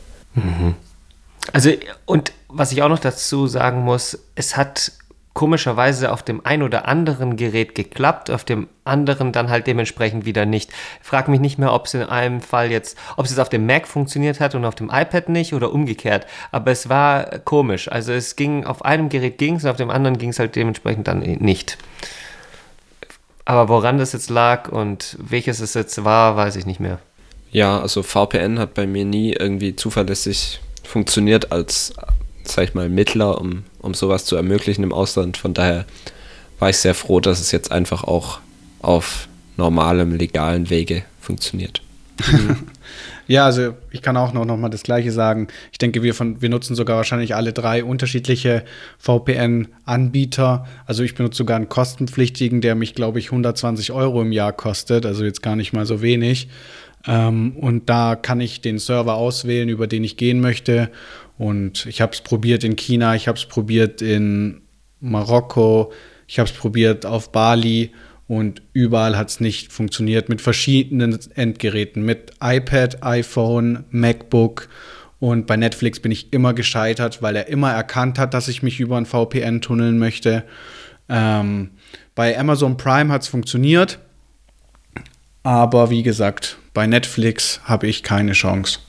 [1.52, 1.70] Also,
[2.04, 4.92] und was ich auch noch dazu sagen muss, es hat
[5.36, 10.46] komischerweise auf dem ein oder anderen Gerät geklappt, auf dem anderen dann halt dementsprechend wieder
[10.46, 10.70] nicht.
[11.02, 13.66] Frag mich nicht mehr, ob es in einem Fall jetzt, ob es jetzt auf dem
[13.66, 16.26] Mac funktioniert hat und auf dem iPad nicht oder umgekehrt.
[16.52, 17.92] Aber es war komisch.
[17.92, 20.56] Also es ging, auf einem Gerät ging es und auf dem anderen ging es halt
[20.56, 21.76] dementsprechend dann nicht.
[23.44, 26.98] Aber woran das jetzt lag und welches es jetzt war, weiß ich nicht mehr.
[27.52, 31.92] Ja, also VPN hat bei mir nie irgendwie zuverlässig funktioniert als,
[32.48, 35.36] sag ich mal, Mittler, um, um sowas zu ermöglichen im Ausland.
[35.36, 35.84] Von daher
[36.58, 38.40] war ich sehr froh, dass es jetzt einfach auch
[38.80, 41.82] auf normalem, legalen Wege funktioniert.
[43.28, 45.48] Ja, also ich kann auch noch, noch mal das Gleiche sagen.
[45.72, 48.64] Ich denke, wir, von, wir nutzen sogar wahrscheinlich alle drei unterschiedliche
[48.98, 50.66] VPN-Anbieter.
[50.86, 55.06] Also ich benutze sogar einen kostenpflichtigen, der mich, glaube ich, 120 Euro im Jahr kostet.
[55.06, 56.48] Also jetzt gar nicht mal so wenig.
[57.06, 60.90] Ähm, und da kann ich den Server auswählen, über den ich gehen möchte.
[61.38, 64.62] Und ich habe es probiert in China, ich habe es probiert in
[65.00, 65.92] Marokko,
[66.26, 67.92] ich habe es probiert auf Bali
[68.26, 74.68] und überall hat es nicht funktioniert mit verschiedenen Endgeräten, mit iPad, iPhone, MacBook
[75.18, 78.80] und bei Netflix bin ich immer gescheitert, weil er immer erkannt hat, dass ich mich
[78.80, 80.44] über ein VPN tunneln möchte.
[81.08, 81.70] Ähm,
[82.14, 83.98] bei Amazon Prime hat es funktioniert,
[85.46, 88.80] aber wie gesagt, bei Netflix habe ich keine Chance.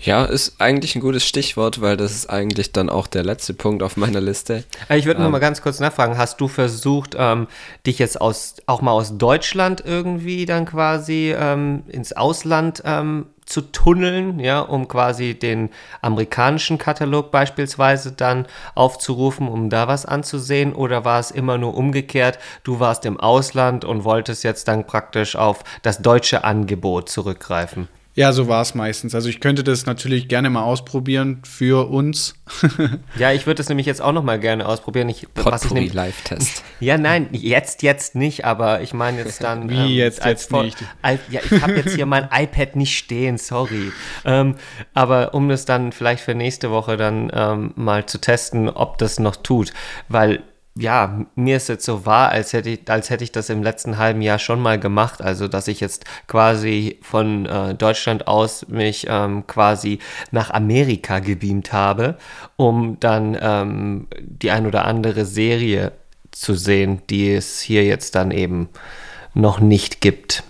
[0.00, 3.84] Ja, ist eigentlich ein gutes Stichwort, weil das ist eigentlich dann auch der letzte Punkt
[3.84, 4.64] auf meiner Liste.
[4.88, 5.32] Äh, Ich würde nur Ähm.
[5.32, 7.46] mal ganz kurz nachfragen, hast du versucht, ähm,
[7.86, 13.60] dich jetzt aus, auch mal aus Deutschland irgendwie dann quasi ähm, ins Ausland ähm, zu
[13.60, 20.74] tunneln, ja, um quasi den amerikanischen Katalog beispielsweise dann aufzurufen, um da was anzusehen?
[20.74, 25.36] Oder war es immer nur umgekehrt, du warst im Ausland und wolltest jetzt dann praktisch
[25.36, 27.88] auf das deutsche Angebot zurückgreifen?
[28.14, 29.14] Ja, so war es meistens.
[29.14, 32.34] Also ich könnte das natürlich gerne mal ausprobieren für uns.
[33.18, 35.08] ja, ich würde das nämlich jetzt auch noch mal gerne ausprobieren.
[35.08, 36.62] Ich, was ich Live-Test.
[36.80, 39.70] Ja, nein, jetzt, jetzt nicht, aber ich meine jetzt dann.
[39.70, 40.76] Wie ähm, jetzt, jetzt vor, nicht?
[41.00, 43.92] Als, ja, ich habe jetzt hier mein iPad nicht stehen, sorry.
[44.24, 44.56] Ähm,
[44.92, 49.20] aber um das dann vielleicht für nächste Woche dann ähm, mal zu testen, ob das
[49.20, 49.72] noch tut,
[50.08, 50.42] weil
[50.74, 53.98] ja, mir ist jetzt so wahr, als hätte ich, als hätte ich das im letzten
[53.98, 55.20] halben Jahr schon mal gemacht.
[55.20, 59.98] Also, dass ich jetzt quasi von äh, Deutschland aus mich ähm, quasi
[60.30, 62.16] nach Amerika gebeamt habe,
[62.56, 65.92] um dann ähm, die ein oder andere Serie
[66.30, 68.70] zu sehen, die es hier jetzt dann eben
[69.34, 70.42] noch nicht gibt.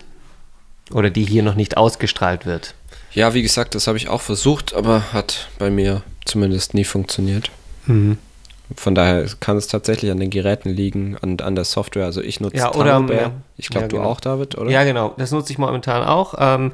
[0.91, 2.75] Oder die hier noch nicht ausgestrahlt wird.
[3.11, 7.51] Ja, wie gesagt, das habe ich auch versucht, aber hat bei mir zumindest nie funktioniert.
[7.87, 8.17] Mhm.
[8.75, 12.05] Von daher kann es tatsächlich an den Geräten liegen, an, an der Software.
[12.05, 14.03] Also ich nutze ja, oder, ja, Ich glaube, ja, genau.
[14.03, 14.71] du auch, David, oder?
[14.71, 15.13] Ja, genau.
[15.17, 16.35] Das nutze ich momentan auch.
[16.39, 16.71] Ähm,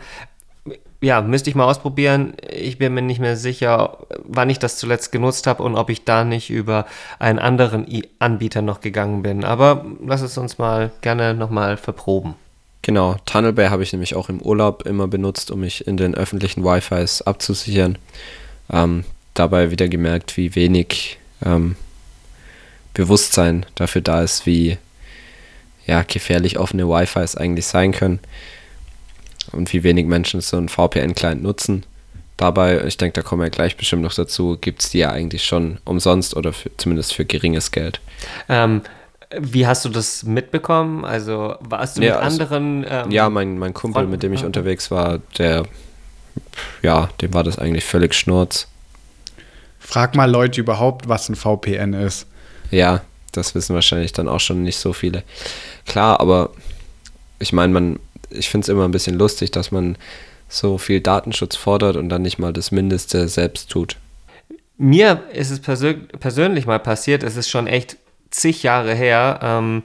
[1.01, 2.33] ja, müsste ich mal ausprobieren.
[2.49, 6.03] Ich bin mir nicht mehr sicher, wann ich das zuletzt genutzt habe und ob ich
[6.03, 6.85] da nicht über
[7.19, 7.87] einen anderen
[8.19, 9.43] Anbieter noch gegangen bin.
[9.43, 12.35] Aber lass es uns mal gerne nochmal verproben.
[12.81, 16.63] Genau, Tunnelbear habe ich nämlich auch im Urlaub immer benutzt, um mich in den öffentlichen
[16.63, 17.97] Wi-Fis abzusichern.
[18.71, 21.75] Ähm, dabei wieder gemerkt, wie wenig ähm,
[22.93, 24.77] Bewusstsein dafür da ist, wie
[25.85, 28.19] ja, gefährlich offene Wi-Fis eigentlich sein können
[29.51, 31.83] und wie wenig Menschen so einen VPN-Client nutzen.
[32.37, 35.43] Dabei, ich denke, da kommen wir gleich bestimmt noch dazu, gibt es die ja eigentlich
[35.43, 37.99] schon umsonst oder für, zumindest für geringes Geld.
[38.47, 38.81] Ähm,
[39.37, 41.05] wie hast du das mitbekommen?
[41.05, 42.85] Also warst du ja, mit also, anderen?
[42.87, 44.11] Ähm, ja, mein, mein Kumpel, Freunden?
[44.11, 45.65] mit dem ich unterwegs war, der,
[46.81, 48.67] ja, dem war das eigentlich völlig schnurz.
[49.89, 52.27] Frag mal Leute überhaupt, was ein VPN ist.
[52.69, 55.23] Ja, das wissen wahrscheinlich dann auch schon nicht so viele.
[55.87, 56.51] Klar, aber
[57.39, 57.99] ich meine, man,
[58.29, 59.97] ich finde es immer ein bisschen lustig, dass man
[60.47, 63.97] so viel Datenschutz fordert und dann nicht mal das Mindeste selbst tut.
[64.77, 67.97] Mir ist es persön persönlich mal passiert, es ist schon echt
[68.29, 69.39] zig Jahre her.
[69.41, 69.81] Ähm,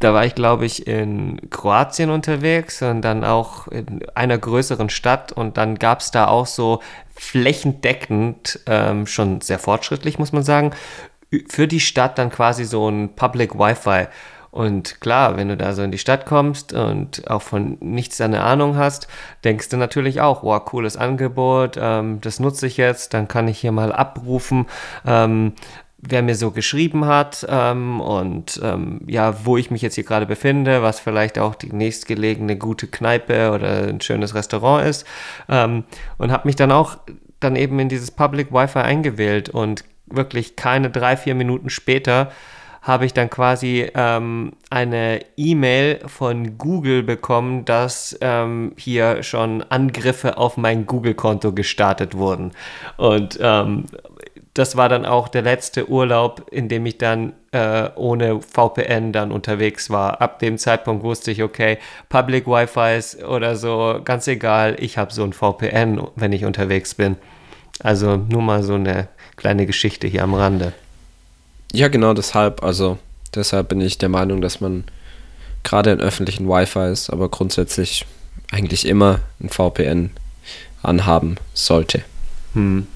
[0.00, 5.32] da war ich, glaube ich, in Kroatien unterwegs und dann auch in einer größeren Stadt
[5.32, 6.80] und dann gab es da auch so
[7.14, 10.72] flächendeckend, ähm, schon sehr fortschrittlich, muss man sagen,
[11.48, 14.06] für die Stadt dann quasi so ein Public Wi-Fi.
[14.50, 18.42] Und klar, wenn du da so in die Stadt kommst und auch von nichts eine
[18.42, 19.06] Ahnung hast,
[19.44, 23.58] denkst du natürlich auch, wow, cooles Angebot, ähm, das nutze ich jetzt, dann kann ich
[23.58, 24.64] hier mal abrufen,
[25.06, 25.52] ähm,
[26.08, 30.26] wer mir so geschrieben hat ähm, und ähm, ja, wo ich mich jetzt hier gerade
[30.26, 35.06] befinde, was vielleicht auch die nächstgelegene gute Kneipe oder ein schönes Restaurant ist.
[35.48, 35.84] Ähm,
[36.18, 36.98] und habe mich dann auch
[37.40, 42.30] dann eben in dieses Public Wi-Fi eingewählt und wirklich keine drei, vier Minuten später
[42.86, 50.38] habe ich dann quasi ähm, eine E-Mail von Google bekommen, dass ähm, hier schon Angriffe
[50.38, 52.52] auf mein Google-Konto gestartet wurden.
[52.96, 53.86] Und ähm,
[54.56, 59.30] das war dann auch der letzte Urlaub, in dem ich dann äh, ohne VPN dann
[59.30, 60.22] unterwegs war.
[60.22, 61.76] Ab dem Zeitpunkt wusste ich, okay,
[62.08, 67.16] Public Wi-Fi oder so, ganz egal, ich habe so ein VPN, wenn ich unterwegs bin.
[67.80, 70.72] Also nur mal so eine kleine Geschichte hier am Rande.
[71.74, 72.64] Ja, genau deshalb.
[72.64, 72.96] Also
[73.34, 74.84] deshalb bin ich der Meinung, dass man
[75.64, 78.06] gerade in öffentlichen Wi-Fis, aber grundsätzlich
[78.50, 80.12] eigentlich immer ein VPN
[80.82, 82.02] anhaben sollte.
[82.54, 82.86] Hm.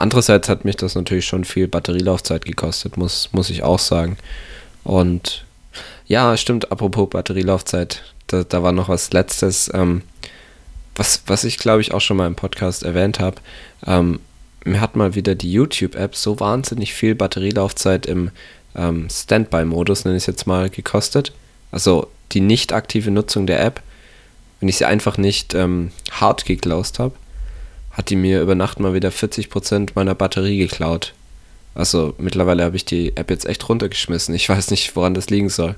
[0.00, 4.16] Andererseits hat mich das natürlich schon viel Batterielaufzeit gekostet, muss, muss ich auch sagen.
[4.82, 5.44] Und
[6.06, 10.00] ja, stimmt, apropos Batterielaufzeit, da, da war noch was Letztes, ähm,
[10.96, 13.42] was, was ich glaube ich auch schon mal im Podcast erwähnt habe.
[13.86, 14.20] Ähm,
[14.64, 18.30] mir hat mal wieder die YouTube-App so wahnsinnig viel Batterielaufzeit im
[18.74, 21.34] ähm, Standby-Modus, nenne ich es jetzt mal, gekostet.
[21.72, 23.82] Also die nicht aktive Nutzung der App,
[24.60, 27.12] wenn ich sie einfach nicht ähm, hart geklaust habe
[28.00, 31.12] hat die mir über Nacht mal wieder 40% meiner Batterie geklaut.
[31.74, 34.34] Also mittlerweile habe ich die App jetzt echt runtergeschmissen.
[34.34, 35.76] Ich weiß nicht, woran das liegen soll.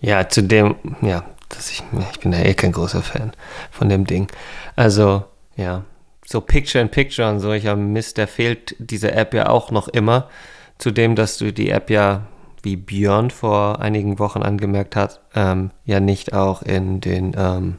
[0.00, 3.32] Ja, zu dem, ja, dass ich, ich bin ja eh kein großer Fan
[3.70, 4.28] von dem Ding.
[4.76, 5.24] Also,
[5.58, 5.84] ja,
[6.24, 9.70] so Picture in Picture und so, ich habe Mist, der fehlt diese App ja auch
[9.70, 10.30] noch immer.
[10.78, 12.22] Zudem, dass du die App ja,
[12.62, 17.74] wie Björn vor einigen Wochen angemerkt hat, ähm, ja nicht auch in den ähm,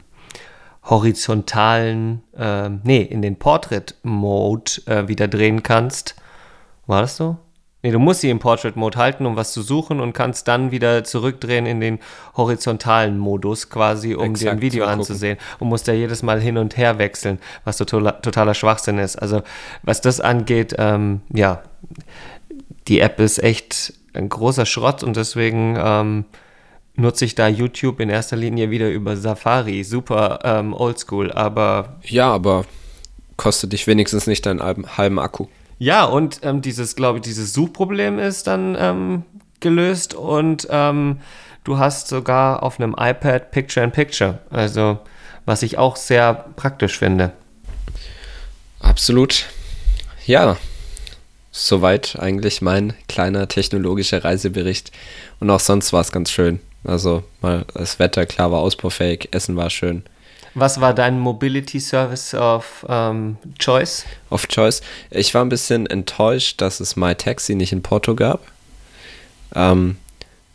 [0.88, 6.16] horizontalen, äh, nee, in den Portrait-Mode äh, wieder drehen kannst.
[6.86, 7.36] War das so?
[7.82, 11.04] Nee, du musst sie im Portrait-Mode halten, um was zu suchen und kannst dann wieder
[11.04, 12.00] zurückdrehen in den
[12.36, 15.38] horizontalen Modus quasi, um Exakt, dir ein Video anzusehen.
[15.60, 19.16] Und musst da jedes Mal hin und her wechseln, was totaler, totaler Schwachsinn ist.
[19.16, 19.42] Also
[19.84, 21.62] was das angeht, ähm, ja,
[22.88, 26.24] die App ist echt ein großer Schrott und deswegen ähm,
[26.98, 29.84] nutze ich da YouTube in erster Linie wieder über Safari.
[29.84, 31.96] Super ähm, oldschool, aber.
[32.04, 32.64] Ja, aber
[33.36, 34.60] kostet dich wenigstens nicht deinen
[34.96, 35.46] halben, Akku.
[35.78, 39.22] Ja, und ähm, dieses, glaube ich, dieses Suchproblem ist dann ähm,
[39.60, 41.20] gelöst und ähm,
[41.62, 44.40] du hast sogar auf einem iPad Picture in Picture.
[44.50, 44.98] Also,
[45.46, 47.32] was ich auch sehr praktisch finde.
[48.80, 49.46] Absolut.
[50.26, 50.56] Ja,
[51.52, 54.90] soweit eigentlich mein kleiner technologischer Reisebericht.
[55.38, 56.60] Und auch sonst war es ganz schön.
[56.88, 60.04] Also mal das Wetter, klar, war ausbaufähig, Essen war schön.
[60.54, 64.06] Was war dein Mobility Service of ähm, Choice?
[64.30, 64.80] Of Choice.
[65.10, 68.40] Ich war ein bisschen enttäuscht, dass es MyTaxi nicht in Porto gab.
[69.54, 69.96] Ähm,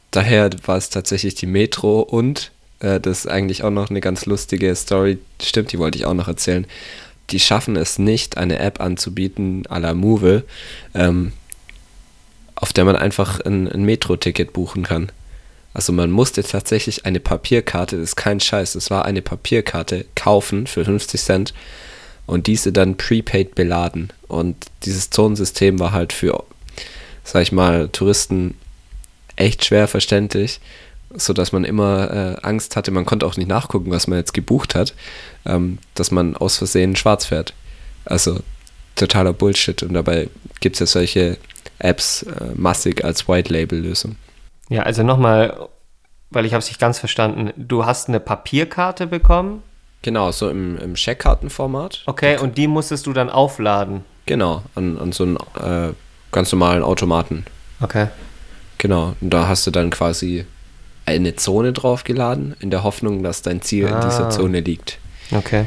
[0.10, 4.26] daher war es tatsächlich die Metro und äh, das ist eigentlich auch noch eine ganz
[4.26, 5.20] lustige Story.
[5.40, 6.66] Stimmt, die wollte ich auch noch erzählen.
[7.30, 10.44] Die schaffen es nicht, eine App anzubieten à la Move,
[10.96, 11.32] ähm,
[12.56, 15.12] auf der man einfach ein, ein Metro-Ticket buchen kann.
[15.74, 20.68] Also man musste tatsächlich eine Papierkarte, das ist kein Scheiß, das war eine Papierkarte kaufen
[20.68, 21.54] für 50 Cent
[22.26, 24.14] und diese dann prepaid beladen.
[24.28, 26.44] Und dieses Zonensystem war halt für,
[27.24, 28.56] sag ich mal, Touristen
[29.36, 30.60] echt schwer verständlich,
[31.16, 34.76] sodass man immer äh, Angst hatte, man konnte auch nicht nachgucken, was man jetzt gebucht
[34.76, 34.94] hat,
[35.46, 37.54] ähm, dass man aus Versehen schwarz fährt.
[38.06, 38.40] Also
[38.96, 41.38] totaler Bullshit und dabei gibt es ja solche
[41.80, 44.18] Apps äh, massig als White-Label-Lösung.
[44.74, 45.70] Ja, also nochmal,
[46.32, 47.52] weil ich habe es nicht ganz verstanden.
[47.56, 49.62] Du hast eine Papierkarte bekommen?
[50.02, 52.02] Genau, so im, im Scheckkartenformat.
[52.08, 54.04] Okay, und die musstest du dann aufladen?
[54.26, 55.94] Genau, an, an so einen äh,
[56.32, 57.46] ganz normalen Automaten.
[57.82, 58.08] Okay.
[58.80, 60.46] Genau, und da hast du dann quasi
[61.06, 63.96] eine Zone draufgeladen, in der Hoffnung, dass dein Ziel Ah.
[64.02, 64.98] in dieser Zone liegt.
[65.32, 65.66] Okay.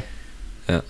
[0.67, 0.81] Ja.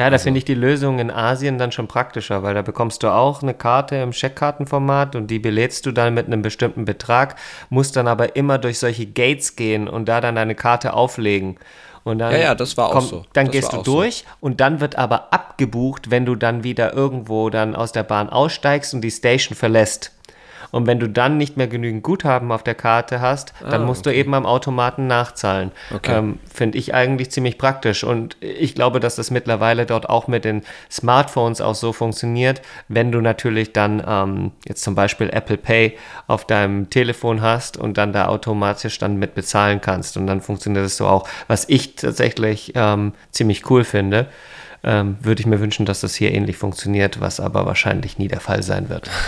[0.00, 3.08] Ja, da finde ich die Lösung in Asien dann schon praktischer, weil da bekommst du
[3.08, 7.36] auch eine Karte im Scheckkartenformat und die belädst du dann mit einem bestimmten Betrag,
[7.68, 11.56] musst dann aber immer durch solche Gates gehen und da dann deine Karte auflegen.
[12.02, 13.26] Und dann Ja, ja, das war auch kommt- so.
[13.34, 13.92] Dann Das gehst du auch so.
[14.00, 18.30] durch und dann wird aber abgebucht, wenn du dann wieder irgendwo dann aus der Bahn
[18.30, 20.12] aussteigst und die Station verlässt.
[20.70, 24.06] Und wenn du dann nicht mehr genügend Guthaben auf der Karte hast, dann Ah, musst
[24.06, 25.72] du eben am Automaten nachzahlen.
[25.94, 26.18] Okay.
[26.18, 28.04] Ähm, Finde ich eigentlich ziemlich praktisch.
[28.04, 32.62] Und ich glaube, dass das mittlerweile dort auch mit den Smartphones auch so funktioniert.
[32.88, 35.96] Wenn du natürlich dann ähm, jetzt zum Beispiel Apple Pay
[36.26, 40.16] auf deinem Telefon hast und dann da automatisch dann mit bezahlen kannst.
[40.16, 41.28] Und dann funktioniert es so auch.
[41.48, 44.26] Was ich tatsächlich ähm, ziemlich cool finde,
[44.82, 48.40] ähm, würde ich mir wünschen, dass das hier ähnlich funktioniert, was aber wahrscheinlich nie der
[48.40, 49.10] Fall sein wird.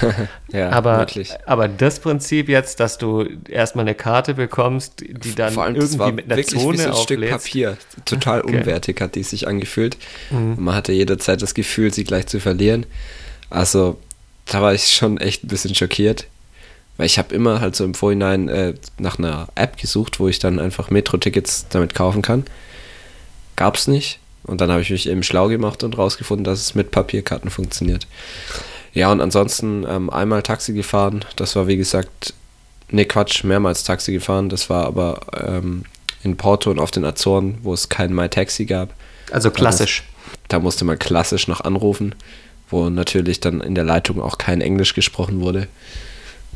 [0.53, 1.31] Ja, aber, wirklich.
[1.47, 6.37] aber das Prinzip jetzt, dass du erstmal eine Karte bekommst, die dann irgendwie mit einer
[6.37, 7.29] wirklich wie Zone so ein Stück.
[7.31, 7.79] Papier.
[8.05, 8.53] Total Okay.
[8.53, 8.59] Mhm.
[8.61, 9.97] unwertig hat die sich angefühlt.
[10.31, 12.85] Und man hatte jederzeit das Gefühl, sie gleich zu verlieren.
[13.49, 13.99] Also,
[14.47, 16.27] da war ich schon echt ein bisschen schockiert.
[16.99, 20.39] Weil ich habe immer halt so im Vorhinein äh, nach einer App gesucht, wo ich
[20.39, 22.45] dann einfach Metro-Tickets damit kaufen kann.
[23.57, 24.19] Gab's nicht.
[24.45, 28.07] Und dann habe ich mich eben schlau gemacht und rausgefunden, dass es mit Papierkarten funktioniert.
[28.93, 31.25] Ja, und ansonsten ähm, einmal Taxi gefahren.
[31.37, 32.35] Das war wie gesagt,
[32.91, 34.49] nee Quatsch, mehrmals Taxi gefahren.
[34.49, 35.85] Das war aber ähm,
[36.23, 38.95] in Porto und auf den Azoren, wo es kein MyTaxi gab.
[39.31, 40.05] Also klassisch.
[40.49, 42.15] Da musste man klassisch noch anrufen,
[42.69, 45.69] wo natürlich dann in der Leitung auch kein Englisch gesprochen wurde.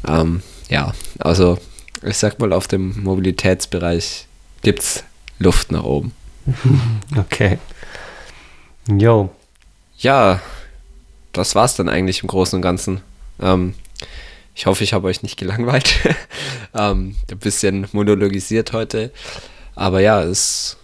[0.06, 1.58] Ähm, ja, also
[2.02, 4.26] ich sag mal, auf dem Mobilitätsbereich
[4.62, 5.04] gibt's
[5.38, 6.12] Luft nach oben.
[7.16, 7.58] Okay.
[8.88, 9.30] Jo.
[9.98, 10.40] Ja,
[11.32, 13.00] das war's dann eigentlich im Großen und Ganzen.
[13.40, 13.74] Ähm,
[14.54, 15.98] ich hoffe, ich habe euch nicht gelangweilt.
[16.74, 19.10] ähm, ein bisschen monologisiert heute.
[19.74, 20.76] Aber ja, es ist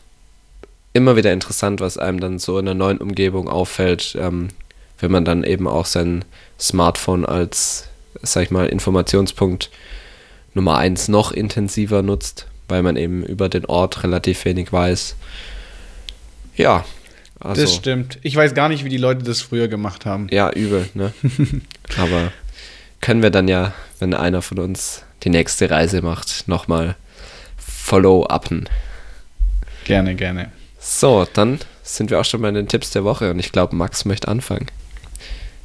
[0.92, 4.48] immer wieder interessant, was einem dann so in einer neuen Umgebung auffällt, ähm,
[4.98, 6.24] wenn man dann eben auch sein
[6.60, 7.88] Smartphone als,
[8.22, 9.70] sag ich mal, Informationspunkt
[10.54, 15.16] Nummer eins noch intensiver nutzt, weil man eben über den Ort relativ wenig weiß.
[16.56, 16.84] Ja,
[17.44, 17.62] also.
[17.62, 18.18] das stimmt.
[18.22, 20.28] Ich weiß gar nicht, wie die Leute das früher gemacht haben.
[20.30, 21.12] Ja, übel, ne?
[21.98, 22.32] Aber
[23.00, 26.96] können wir dann ja, wenn einer von uns die nächste Reise macht, nochmal
[27.56, 28.68] follow-upen.
[29.84, 30.52] Gerne, gerne.
[30.78, 34.04] So, dann sind wir auch schon bei den Tipps der Woche und ich glaube, Max
[34.04, 34.66] möchte anfangen.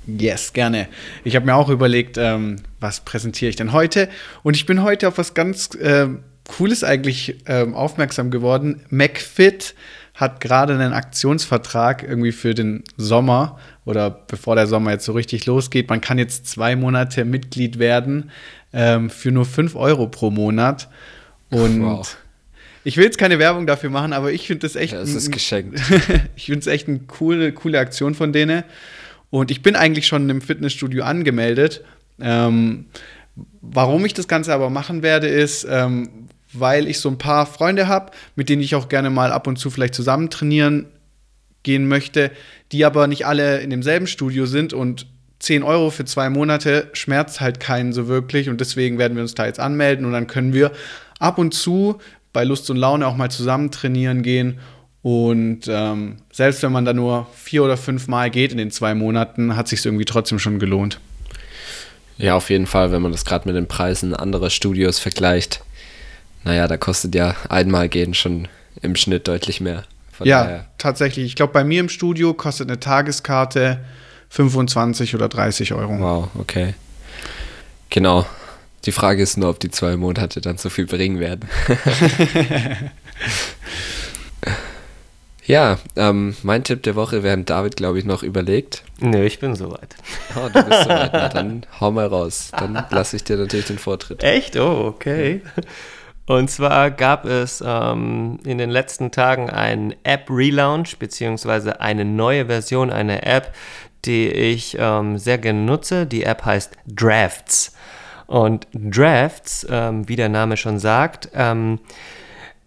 [0.08, 0.88] Yes, gerne.
[1.24, 4.10] Ich habe mir auch überlegt, ähm, was präsentiere ich denn heute?
[4.42, 8.82] Und ich bin heute auf was ganz ähm, Cooles eigentlich ähm, aufmerksam geworden.
[8.90, 9.76] McFit
[10.18, 15.46] hat gerade einen Aktionsvertrag irgendwie für den Sommer oder bevor der Sommer jetzt so richtig
[15.46, 15.90] losgeht.
[15.90, 18.32] Man kann jetzt zwei Monate Mitglied werden
[18.74, 20.90] ähm, für nur 5 Euro pro Monat.
[21.52, 22.18] Und Wow.
[22.84, 24.94] ich will jetzt keine Werbung dafür machen, aber ich finde das echt.
[24.94, 25.80] Ja, es ist geschenkt.
[26.36, 28.64] ich finde es echt eine coole, coole Aktion von denen.
[29.30, 31.84] Und ich bin eigentlich schon im Fitnessstudio angemeldet.
[32.20, 32.86] Ähm,
[33.62, 36.10] warum ich das Ganze aber machen werde, ist, ähm,
[36.54, 39.58] weil ich so ein paar Freunde habe, mit denen ich auch gerne mal ab und
[39.58, 40.88] zu vielleicht zusammen trainieren
[41.64, 42.32] gehen möchte,
[42.72, 45.08] die aber nicht alle in demselben Studio sind und
[45.40, 49.36] 10 Euro für zwei Monate schmerzt halt keinen so wirklich und deswegen werden wir uns
[49.36, 50.72] da jetzt anmelden und dann können wir
[51.20, 51.98] ab und zu
[52.34, 54.60] bei Lust und Laune auch mal zusammen trainieren gehen
[55.02, 58.94] und ähm, selbst wenn man da nur vier oder fünf Mal geht in den zwei
[58.94, 61.00] Monaten, hat sich irgendwie trotzdem schon gelohnt.
[62.18, 65.62] Ja, auf jeden Fall, wenn man das gerade mit den Preisen anderer Studios vergleicht.
[66.48, 68.48] Naja, da kostet ja einmal gehen schon
[68.82, 69.84] im Schnitt deutlich mehr.
[70.14, 70.66] Von ja, daher.
[70.78, 71.26] tatsächlich.
[71.26, 73.82] Ich glaube, bei mir im Studio kostet eine Tageskarte
[74.30, 76.00] 25 oder 30 Euro.
[76.00, 76.74] Wow, okay.
[77.90, 78.26] Genau.
[78.86, 81.50] Die Frage ist nur, ob die zwei Monate dann so viel bringen werden.
[85.46, 88.84] ja, ähm, mein Tipp der Woche, während David, glaube ich, noch überlegt.
[89.02, 89.96] Nö, ich bin soweit.
[90.36, 91.12] Oh, du bist soweit.
[91.12, 92.52] Na, dann hau mal raus.
[92.58, 94.24] Dann lasse ich dir natürlich den Vortritt.
[94.24, 94.56] Echt?
[94.56, 95.42] Oh, okay.
[96.28, 102.92] Und zwar gab es ähm, in den letzten Tagen einen App-Relaunch, beziehungsweise eine neue Version
[102.92, 103.56] einer App,
[104.04, 106.06] die ich ähm, sehr gerne nutze.
[106.06, 107.74] Die App heißt Drafts.
[108.28, 111.80] Und Drafts, ähm, wie der Name schon sagt, ähm,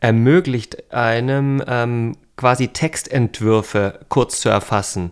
[0.01, 5.11] ermöglicht einem ähm, quasi Textentwürfe kurz zu erfassen,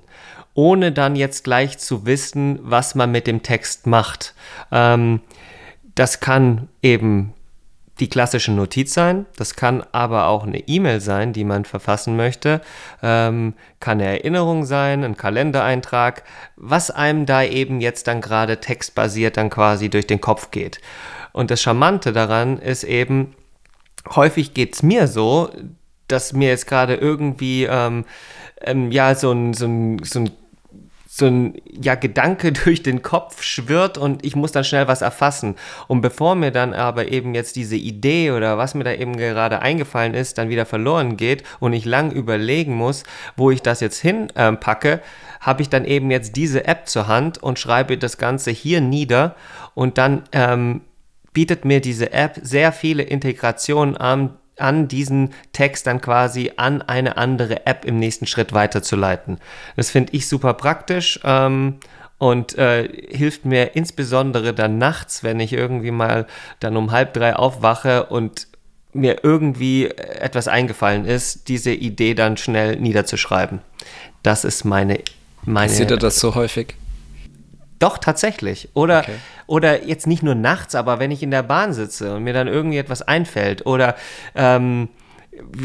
[0.55, 4.35] ohne dann jetzt gleich zu wissen, was man mit dem Text macht.
[4.73, 5.21] Ähm,
[5.95, 7.35] das kann eben
[8.01, 9.27] die klassische Notiz sein.
[9.37, 12.61] Das kann aber auch eine E-Mail sein, die man verfassen möchte.
[13.03, 16.23] Ähm, kann eine Erinnerung sein, ein Kalendereintrag,
[16.57, 20.81] was einem da eben jetzt dann gerade textbasiert dann quasi durch den Kopf geht.
[21.33, 23.35] Und das Charmante daran ist eben,
[24.15, 25.51] häufig geht es mir so,
[26.09, 28.05] dass mir jetzt gerade irgendwie ähm,
[28.61, 30.31] ähm, ja so ein, so ein, so ein
[31.19, 35.57] so ein ja, Gedanke durch den Kopf schwirrt und ich muss dann schnell was erfassen.
[35.87, 39.61] Und bevor mir dann aber eben jetzt diese Idee oder was mir da eben gerade
[39.61, 43.03] eingefallen ist, dann wieder verloren geht und ich lang überlegen muss,
[43.37, 44.99] wo ich das jetzt hinpacke, äh,
[45.41, 49.35] habe ich dann eben jetzt diese App zur Hand und schreibe das Ganze hier nieder
[49.75, 50.83] und dann ähm,
[51.33, 57.17] bietet mir diese App sehr viele Integrationen an, an diesen Text dann quasi an eine
[57.17, 59.39] andere App im nächsten Schritt weiterzuleiten.
[59.77, 61.77] Das finde ich super praktisch ähm,
[62.19, 66.27] und äh, hilft mir insbesondere dann nachts, wenn ich irgendwie mal
[66.61, 68.49] dann um halb drei aufwache und
[68.93, 73.61] mir irgendwie etwas eingefallen ist, diese Idee dann schnell niederzuschreiben.
[74.23, 74.99] Das ist meine
[75.45, 75.73] meine.
[75.73, 76.75] Sieht er das so häufig?
[77.79, 78.69] Doch, tatsächlich.
[78.75, 79.15] Oder, okay.
[79.47, 82.49] oder jetzt nicht nur nachts, aber wenn ich in der Bahn sitze und mir dann
[82.49, 83.67] irgendwie etwas einfällt.
[83.67, 83.95] Oder
[84.35, 84.89] ähm,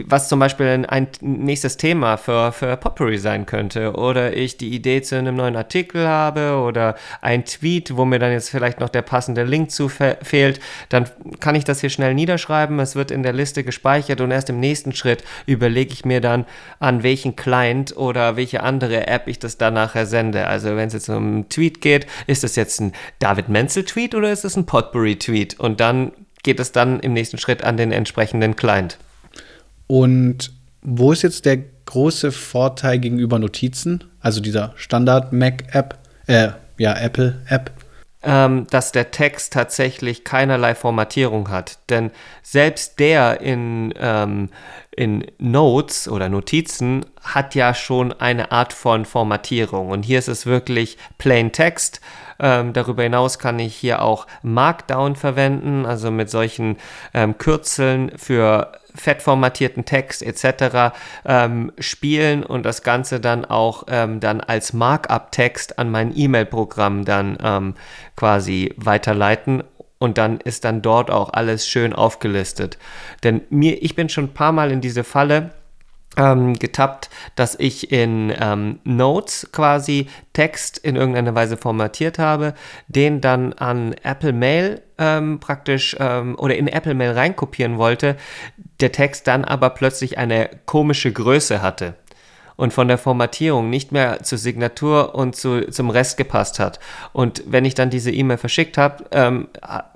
[0.08, 3.94] was zum Beispiel ein nächstes Thema für, für Potpourri sein könnte.
[3.94, 8.32] Oder ich die Idee zu einem neuen Artikel habe oder ein Tweet, wo mir dann
[8.32, 10.60] jetzt vielleicht noch der passende Link zu fe fehlt,
[10.90, 11.10] dann
[11.40, 12.80] kann ich das hier schnell niederschreiben.
[12.80, 16.46] Es wird in der Liste gespeichert und erst im nächsten Schritt überlege ich mir dann,
[16.80, 20.48] an welchen Client oder welche andere App ich das dann nachher sende.
[20.48, 24.16] Also wenn es jetzt um einen Tweet geht, ist das jetzt ein David Menzel Tweet
[24.16, 25.60] oder ist es ein Potpourri Tweet?
[25.60, 26.12] Und dann
[26.44, 28.98] geht es dann im nächsten Schritt an den entsprechenden Client.
[29.88, 37.72] Und wo ist jetzt der große Vorteil gegenüber Notizen, also dieser Standard-Mac-App, äh, ja, Apple-App?
[38.26, 41.80] Ähm, dass der Text tatsächlich keinerlei Formatierung hat.
[41.90, 42.10] Denn
[42.42, 44.50] selbst der in, ähm,
[44.96, 49.90] in Notes oder Notizen hat ja schon eine Art von Formatierung.
[49.90, 52.00] Und hier ist es wirklich Plain Text.
[52.40, 56.78] Ähm, darüber hinaus kann ich hier auch Markdown verwenden, also mit solchen
[57.14, 60.96] ähm, Kürzeln für fettformatierten Text etc.
[61.26, 67.38] Ähm, spielen und das Ganze dann auch ähm, dann als Markup-Text an mein E-Mail-Programm dann
[67.42, 67.76] ähm,
[68.16, 69.64] quasi weiterleiten
[70.00, 72.78] und dann ist dann dort auch alles schön aufgelistet.
[73.24, 75.52] Denn mir, ich bin schon ein paar Mal in diese Falle
[76.18, 82.54] ähm, getappt, dass ich in ähm, Notes quasi Text in irgendeiner Weise formatiert habe,
[82.88, 88.16] den dann an Apple Mail ähm, praktisch ähm, oder in Apple Mail reinkopieren wollte,
[88.84, 91.96] der Text dann aber plötzlich eine komische Größe hatte
[92.56, 96.80] und von der Formatierung nicht mehr zur Signatur und zu, zum Rest gepasst hat.
[97.14, 99.48] Und wenn ich dann diese E-Mail verschickt habe, ähm,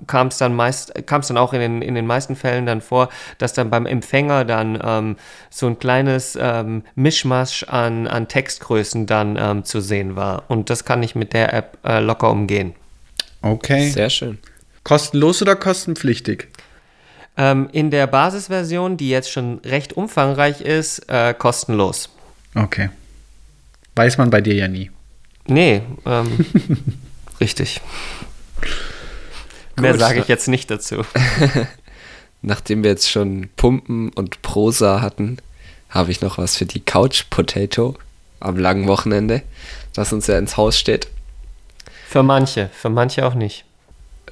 [0.06, 2.80] kam es dann meist, kam es dann auch in den, in den meisten Fällen dann
[2.80, 5.16] vor, dass dann beim Empfänger dann ähm,
[5.50, 10.44] so ein kleines ähm, Mischmasch an, an Textgrößen dann ähm, zu sehen war.
[10.48, 12.74] Und das kann ich mit der App äh, locker umgehen.
[13.42, 13.90] Okay.
[13.90, 14.38] Sehr schön.
[14.82, 16.48] Kostenlos oder kostenpflichtig?
[17.38, 22.10] Ähm, in der Basisversion, die jetzt schon recht umfangreich ist, äh, kostenlos.
[22.54, 22.90] Okay.
[23.94, 24.90] Weiß man bei dir ja nie.
[25.46, 26.44] Nee, ähm,
[27.40, 27.80] richtig.
[29.76, 31.04] Mehr sage ich jetzt nicht dazu.
[32.42, 35.38] nachdem wir jetzt schon Pumpen und Prosa hatten,
[35.90, 37.96] habe ich noch was für die Couch Potato
[38.40, 39.42] am langen Wochenende,
[39.94, 41.08] das uns ja ins Haus steht.
[42.08, 43.64] Für manche, für manche auch nicht.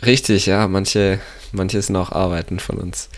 [0.05, 1.21] Richtig, ja, manche,
[1.53, 3.09] manche sind auch Arbeiten von uns.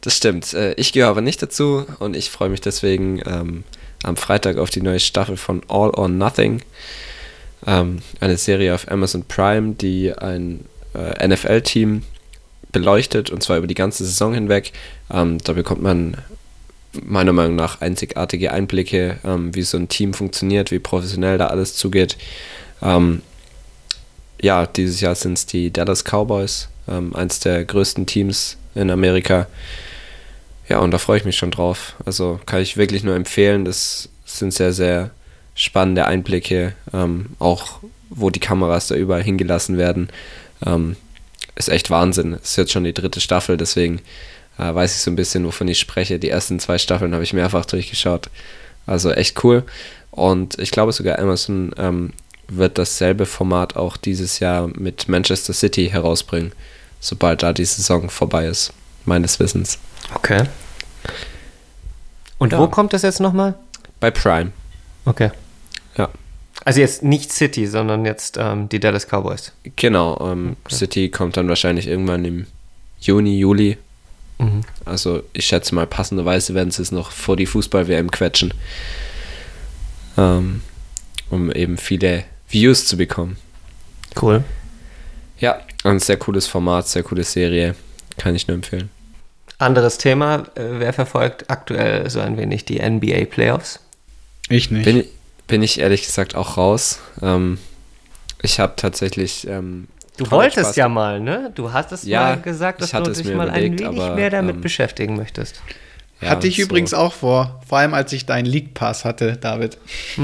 [0.00, 0.54] Das stimmt.
[0.54, 3.64] Äh, Ich gehöre aber nicht dazu und ich freue mich deswegen ähm,
[4.04, 6.62] am Freitag auf die neue Staffel von All or Nothing.
[7.66, 10.64] Ähm, eine Serie auf Amazon Prime, die ein
[10.94, 12.02] äh, NFL-Team
[12.70, 14.72] beleuchtet und zwar über die ganze Saison hinweg.
[15.10, 16.16] Ähm, da bekommt man
[17.04, 21.74] meiner Meinung nach einzigartige Einblicke, ähm, wie so ein Team funktioniert, wie professionell da alles
[21.74, 22.16] zugeht.
[22.82, 23.22] Ähm,
[24.40, 29.46] ja, dieses Jahr sind es die Dallas Cowboys, ähm, eins der größten Teams in Amerika.
[30.68, 31.94] Ja, und da freue ich mich schon drauf.
[32.04, 33.64] Also kann ich wirklich nur empfehlen.
[33.64, 35.10] Das sind sehr, sehr
[35.54, 37.80] spannende Einblicke, ähm, auch
[38.10, 40.08] wo die Kameras da überall hingelassen werden.
[40.64, 40.96] Ähm,
[41.56, 42.34] ist echt Wahnsinn.
[42.34, 44.00] Ist jetzt schon die dritte Staffel, deswegen
[44.58, 46.18] äh, weiß ich so ein bisschen, wovon ich spreche.
[46.18, 48.28] Die ersten zwei Staffeln habe ich mehrfach durchgeschaut.
[48.86, 49.64] Also echt cool.
[50.10, 52.12] Und ich glaube sogar Amazon ähm,
[52.48, 56.52] wird dasselbe Format auch dieses Jahr mit Manchester City herausbringen,
[57.00, 58.72] sobald da die Saison vorbei ist,
[59.04, 59.78] meines Wissens.
[60.14, 60.44] Okay.
[62.38, 62.58] Und Ja.
[62.58, 63.54] wo kommt das jetzt nochmal?
[64.00, 64.52] Bei Prime.
[65.04, 65.30] Okay.
[65.96, 66.08] Ja.
[66.64, 69.52] Also jetzt nicht City, sondern jetzt ähm, die Dallas Cowboys.
[69.76, 72.46] Genau, ähm, City kommt dann wahrscheinlich irgendwann im
[73.00, 73.78] Juni, Juli.
[74.38, 74.62] Mhm.
[74.84, 78.54] Also ich schätze mal, passenderweise werden sie es noch vor die Fußball-WM quetschen.
[80.16, 80.62] Ähm,
[81.30, 83.36] um eben viele Views zu bekommen.
[84.20, 84.42] Cool.
[85.38, 87.74] Ja, ein sehr cooles Format, sehr coole Serie.
[88.16, 88.90] Kann ich nur empfehlen.
[89.58, 93.80] Anderes Thema, äh, wer verfolgt aktuell so ein wenig die NBA Playoffs?
[94.48, 94.84] Ich nicht.
[94.84, 95.08] Bin, ich-
[95.46, 96.98] bin ich ehrlich gesagt auch raus.
[97.22, 97.58] Ähm,
[98.42, 99.46] ich habe tatsächlich.
[99.48, 101.52] Ähm, Du wolltest Basket- ja mal, ne?
[101.54, 104.56] Du hattest Ja, mal gesagt, dass du dich mal überlegt, ein wenig aber, mehr damit
[104.56, 105.62] ähm, beschäftigen möchtest.
[106.20, 109.36] Ja, hatte ich so- übrigens auch vor, vor allem als ich deinen League Pass hatte,
[109.36, 109.78] David.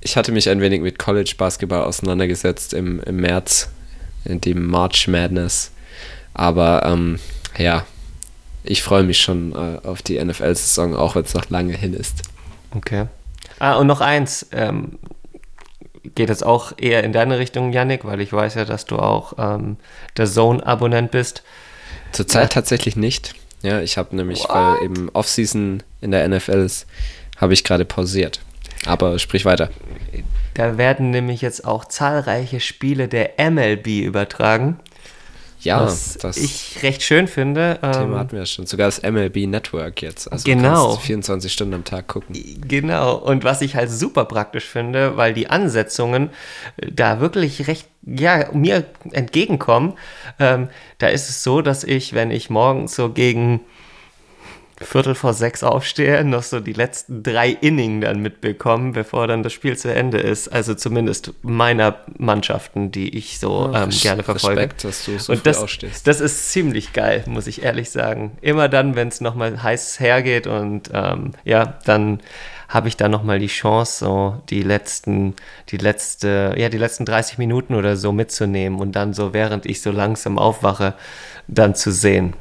[0.00, 3.70] Ich hatte mich ein wenig mit College Basketball auseinandergesetzt im, im März,
[4.24, 5.72] in dem March Madness.
[6.34, 7.18] Aber ähm,
[7.56, 7.84] ja,
[8.62, 12.22] ich freue mich schon äh, auf die NFL-Saison, auch wenn es noch lange hin ist.
[12.74, 13.06] Okay.
[13.58, 14.46] Ah, und noch eins.
[14.52, 14.98] Ähm,
[16.14, 19.34] geht jetzt auch eher in deine Richtung, Yannick, weil ich weiß ja, dass du auch
[19.38, 19.76] ähm,
[20.16, 21.42] der Zone-Abonnent bist.
[22.12, 23.34] Zurzeit tatsächlich nicht.
[23.62, 26.86] Ja, ich habe nämlich, weil eben Offseason in der NFL ist,
[27.36, 28.40] habe ich gerade pausiert.
[28.86, 29.70] Aber sprich weiter.
[30.54, 34.78] Da werden nämlich jetzt auch zahlreiche Spiele der MLB übertragen,
[35.60, 37.78] Ja, was das ich recht schön finde.
[37.80, 38.66] Thema Ähm, hatten wir schon.
[38.66, 40.30] Sogar das MLB Network jetzt.
[40.30, 40.82] Also Genau.
[40.82, 42.36] du kannst 24 Stunden am Tag gucken.
[42.66, 46.30] Genau, und was ich halt super praktisch finde, weil die Ansetzungen
[46.76, 49.94] äh, da wirklich recht, ja, mir entgegenkommen.
[50.38, 50.68] Ähm,
[50.98, 53.60] da ist es so, dass ich, wenn ich morgens so gegen
[54.80, 59.52] Viertel vor sechs aufstehe, noch so die letzten drei Inning dann mitbekomme, bevor dann das
[59.52, 60.48] Spiel zu Ende ist.
[60.48, 64.60] Also zumindest meiner Mannschaften, die ich so ähm, gerne verfolge.
[64.60, 66.06] Respekt, dass du so und das, aufstehst.
[66.06, 68.38] das ist ziemlich geil, muss ich ehrlich sagen.
[68.40, 72.20] Immer dann, wenn es nochmal heiß hergeht und ähm, ja, dann
[72.68, 75.34] habe ich da nochmal die Chance, so die letzten,
[75.70, 79.80] die letzte, ja, die letzten 30 Minuten oder so mitzunehmen und dann so, während ich
[79.80, 80.94] so langsam aufwache,
[81.48, 82.34] dann zu sehen.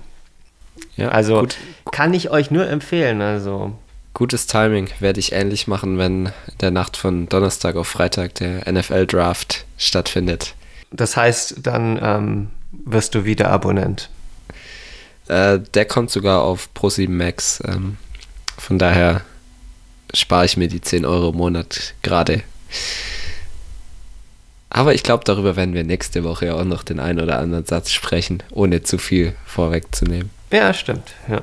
[0.96, 1.58] Ja, Also gut,
[1.92, 3.22] kann ich euch nur empfehlen.
[3.22, 3.74] Also
[4.14, 9.66] gutes Timing werde ich ähnlich machen, wenn der Nacht von Donnerstag auf Freitag der NFL-Draft
[9.78, 10.56] stattfindet.
[10.92, 14.10] das heißt, dann ähm, wirst du wieder Abonnent.
[15.28, 17.62] Äh, der kommt sogar auf Pro7 Max.
[17.66, 17.98] Ähm,
[18.58, 19.22] von daher
[20.14, 22.42] spare ich mir die 10 Euro im Monat gerade.
[24.70, 27.92] Aber ich glaube, darüber werden wir nächste Woche auch noch den einen oder anderen Satz
[27.92, 30.30] sprechen, ohne zu viel vorwegzunehmen.
[30.52, 31.14] Ja, stimmt.
[31.28, 31.42] Ja.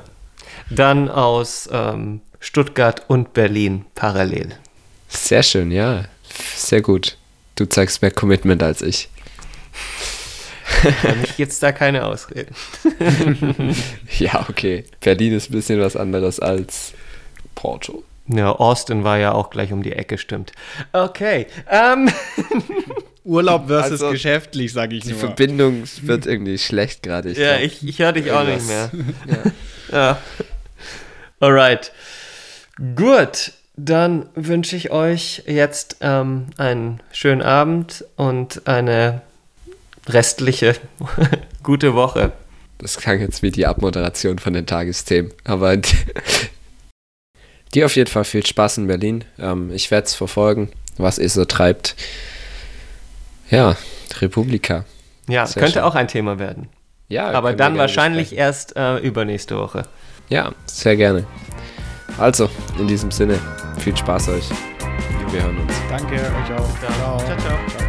[0.69, 4.57] Dann aus ähm, Stuttgart und Berlin parallel.
[5.07, 6.05] Sehr schön, ja.
[6.55, 7.17] Sehr gut.
[7.55, 9.09] Du zeigst mehr Commitment als ich.
[11.01, 12.55] Für mich gibt's da keine Ausreden.
[14.19, 14.85] Ja, okay.
[15.01, 16.93] Berlin ist ein bisschen was anderes als
[17.53, 18.03] Porto.
[18.27, 20.51] Ja, Austin war ja auch gleich um die Ecke, stimmt.
[20.93, 21.47] Okay.
[21.69, 22.09] Ähm,
[23.25, 25.19] Urlaub versus Also, geschäftlich, sage ich Die nur.
[25.19, 27.31] Verbindung wird irgendwie schlecht gerade.
[27.33, 27.65] ja, glaub.
[27.65, 28.89] ich, ich höre dich auch nicht mehr.
[28.93, 29.51] irgendwas-
[29.91, 30.17] Ja.
[31.39, 31.91] Alright.
[32.95, 39.21] Gut, dann wünsche ich euch jetzt ähm, einen schönen Abend und eine
[40.07, 40.75] restliche
[41.63, 42.31] gute Woche.
[42.77, 45.31] Das klang jetzt wie die Abmoderation von den Tagesthemen.
[45.43, 45.95] Aber die-
[47.73, 49.23] dir auf jeden Fall viel Spaß in Berlin.
[49.39, 51.95] Ähm, ich werde es verfolgen, was ihr so treibt.
[53.49, 53.75] Ja,
[54.21, 54.85] Republika.
[55.27, 55.83] Ja, Sehr könnte schön.
[55.83, 56.69] auch ein Thema werden.
[57.07, 58.45] Ja, Aber dann wahrscheinlich besprechen.
[58.45, 59.83] erst äh, übernächste Woche.
[60.29, 61.25] Ja, sehr gerne.
[62.17, 63.39] Also, in diesem Sinne,
[63.79, 64.49] viel Spaß euch.
[65.31, 65.73] Wir hören uns.
[65.89, 66.79] Danke euch auch.
[66.79, 67.37] Ciao, ciao.
[67.37, 67.84] ciao.